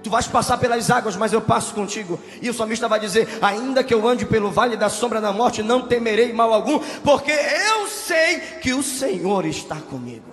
Tu 0.03 0.09
vais 0.11 0.27
passar 0.27 0.59
pelas 0.59 0.91
águas, 0.91 1.15
mas 1.15 1.33
eu 1.33 1.41
passo 1.41 1.73
contigo. 1.73 2.19
E 2.43 2.47
o 2.47 2.53
salmista 2.53 2.87
vai 2.87 2.99
dizer: 2.99 3.27
Ainda 3.41 3.83
que 3.83 3.91
eu 3.91 4.07
ande 4.07 4.23
pelo 4.23 4.51
vale 4.51 4.77
da 4.77 4.87
sombra 4.87 5.19
da 5.19 5.33
morte, 5.33 5.63
não 5.63 5.87
temerei 5.87 6.31
mal 6.31 6.53
algum, 6.53 6.77
porque 7.03 7.31
eu 7.31 7.87
sei 7.87 8.39
que 8.61 8.71
o 8.71 8.83
Senhor 8.83 9.47
está 9.47 9.77
comigo. 9.77 10.29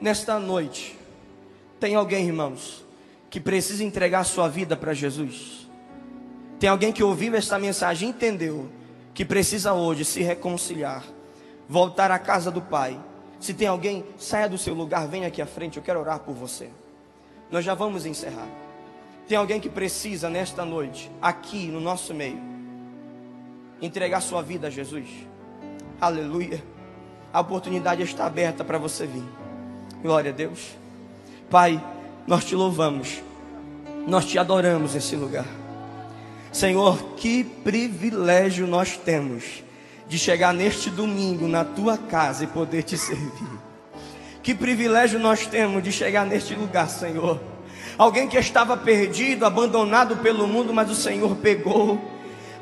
Nesta 0.00 0.38
noite, 0.38 0.98
tem 1.78 1.94
alguém, 1.94 2.26
irmãos, 2.26 2.81
que 3.32 3.40
precisa 3.40 3.82
entregar 3.82 4.24
sua 4.24 4.46
vida 4.46 4.76
para 4.76 4.92
Jesus. 4.92 5.66
Tem 6.60 6.68
alguém 6.68 6.92
que 6.92 7.02
ouviu 7.02 7.34
esta 7.34 7.58
mensagem 7.58 8.10
e 8.10 8.12
entendeu 8.12 8.70
que 9.14 9.24
precisa 9.24 9.72
hoje 9.72 10.04
se 10.04 10.22
reconciliar 10.22 11.02
voltar 11.66 12.10
à 12.10 12.18
casa 12.18 12.50
do 12.50 12.60
Pai. 12.60 13.00
Se 13.40 13.54
tem 13.54 13.66
alguém, 13.66 14.04
saia 14.18 14.50
do 14.50 14.58
seu 14.58 14.74
lugar, 14.74 15.08
venha 15.08 15.28
aqui 15.28 15.40
à 15.40 15.46
frente, 15.46 15.78
eu 15.78 15.82
quero 15.82 15.98
orar 15.98 16.18
por 16.18 16.34
você. 16.34 16.68
Nós 17.50 17.64
já 17.64 17.72
vamos 17.72 18.04
encerrar. 18.04 18.46
Tem 19.26 19.38
alguém 19.38 19.58
que 19.58 19.70
precisa 19.70 20.28
nesta 20.28 20.66
noite, 20.66 21.10
aqui 21.22 21.68
no 21.68 21.80
nosso 21.80 22.12
meio, 22.12 22.38
entregar 23.80 24.20
sua 24.20 24.42
vida 24.42 24.66
a 24.66 24.70
Jesus. 24.70 25.08
Aleluia. 25.98 26.62
A 27.32 27.40
oportunidade 27.40 28.02
está 28.02 28.26
aberta 28.26 28.62
para 28.62 28.76
você 28.76 29.06
vir. 29.06 29.24
Glória 30.02 30.30
a 30.30 30.34
Deus. 30.34 30.76
Pai, 31.48 31.82
nós 32.26 32.44
te 32.44 32.54
louvamos. 32.54 33.22
Nós 34.06 34.24
te 34.24 34.38
adoramos 34.38 34.94
nesse 34.94 35.16
lugar. 35.16 35.46
Senhor, 36.50 37.14
que 37.16 37.44
privilégio 37.44 38.66
nós 38.66 38.96
temos 38.96 39.62
de 40.08 40.18
chegar 40.18 40.52
neste 40.52 40.90
domingo 40.90 41.48
na 41.48 41.64
tua 41.64 41.96
casa 41.96 42.44
e 42.44 42.46
poder 42.46 42.82
te 42.82 42.98
servir. 42.98 43.48
Que 44.42 44.54
privilégio 44.54 45.18
nós 45.18 45.46
temos 45.46 45.82
de 45.82 45.92
chegar 45.92 46.26
neste 46.26 46.54
lugar, 46.54 46.88
Senhor. 46.88 47.40
Alguém 47.96 48.28
que 48.28 48.36
estava 48.36 48.76
perdido, 48.76 49.46
abandonado 49.46 50.16
pelo 50.16 50.46
mundo, 50.46 50.74
mas 50.74 50.90
o 50.90 50.94
Senhor 50.94 51.36
pegou 51.36 52.11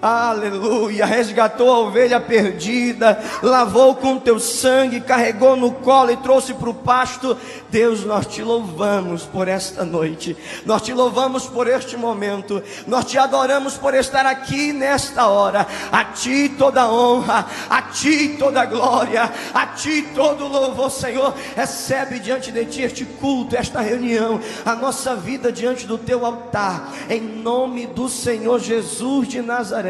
Aleluia, 0.02 1.04
resgatou 1.04 1.70
a 1.70 1.78
ovelha 1.80 2.18
perdida, 2.18 3.22
lavou 3.42 3.94
com 3.94 4.18
teu 4.18 4.40
sangue, 4.40 4.98
carregou 4.98 5.56
no 5.56 5.72
colo 5.72 6.10
e 6.10 6.16
trouxe 6.16 6.54
para 6.54 6.70
o 6.70 6.74
pasto. 6.74 7.36
Deus, 7.68 8.02
nós 8.06 8.26
te 8.26 8.42
louvamos 8.42 9.24
por 9.24 9.46
esta 9.46 9.84
noite, 9.84 10.34
nós 10.64 10.80
te 10.80 10.94
louvamos 10.94 11.46
por 11.46 11.68
este 11.68 11.98
momento, 11.98 12.62
nós 12.86 13.04
te 13.04 13.18
adoramos 13.18 13.76
por 13.76 13.92
estar 13.92 14.24
aqui 14.24 14.72
nesta 14.72 15.26
hora. 15.26 15.66
A 15.92 16.02
ti 16.04 16.48
toda 16.48 16.90
honra, 16.90 17.46
a 17.68 17.82
ti 17.82 18.36
toda 18.38 18.64
glória, 18.64 19.30
a 19.52 19.66
ti 19.66 20.00
todo 20.14 20.48
louvor, 20.48 20.90
Senhor. 20.90 21.34
Recebe 21.54 22.20
diante 22.20 22.50
de 22.50 22.64
ti 22.64 22.80
este 22.80 23.04
culto, 23.04 23.54
esta 23.54 23.82
reunião, 23.82 24.40
a 24.64 24.74
nossa 24.74 25.14
vida 25.14 25.52
diante 25.52 25.86
do 25.86 25.98
teu 25.98 26.24
altar, 26.24 26.90
em 27.10 27.20
nome 27.20 27.86
do 27.86 28.08
Senhor 28.08 28.58
Jesus 28.58 29.28
de 29.28 29.42
Nazaré 29.42 29.89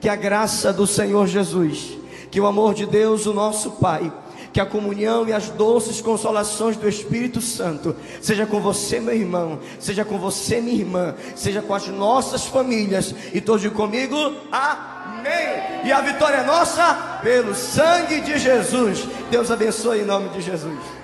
que 0.00 0.08
a 0.08 0.16
graça 0.16 0.72
do 0.72 0.86
Senhor 0.86 1.26
Jesus, 1.26 1.96
que 2.30 2.40
o 2.40 2.46
amor 2.46 2.74
de 2.74 2.86
Deus, 2.86 3.26
o 3.26 3.32
nosso 3.32 3.72
Pai, 3.72 4.12
que 4.52 4.60
a 4.60 4.64
comunhão 4.64 5.28
e 5.28 5.34
as 5.34 5.50
doces 5.50 6.00
consolações 6.00 6.78
do 6.78 6.88
Espírito 6.88 7.42
Santo 7.42 7.94
seja 8.22 8.46
com 8.46 8.58
você, 8.58 8.98
meu 8.98 9.14
irmão, 9.14 9.58
seja 9.78 10.02
com 10.02 10.18
você, 10.18 10.62
minha 10.62 10.78
irmã, 10.78 11.14
seja 11.34 11.60
com 11.60 11.74
as 11.74 11.86
nossas 11.88 12.46
famílias 12.46 13.14
e 13.34 13.40
todos 13.40 13.66
comigo. 13.72 14.16
Amém. 14.50 15.84
E 15.84 15.92
a 15.92 16.00
vitória 16.00 16.38
é 16.38 16.44
nossa 16.44 17.20
pelo 17.22 17.54
sangue 17.54 18.20
de 18.22 18.38
Jesus. 18.38 19.06
Deus 19.30 19.50
abençoe 19.50 20.00
em 20.00 20.06
nome 20.06 20.30
de 20.30 20.40
Jesus. 20.40 20.95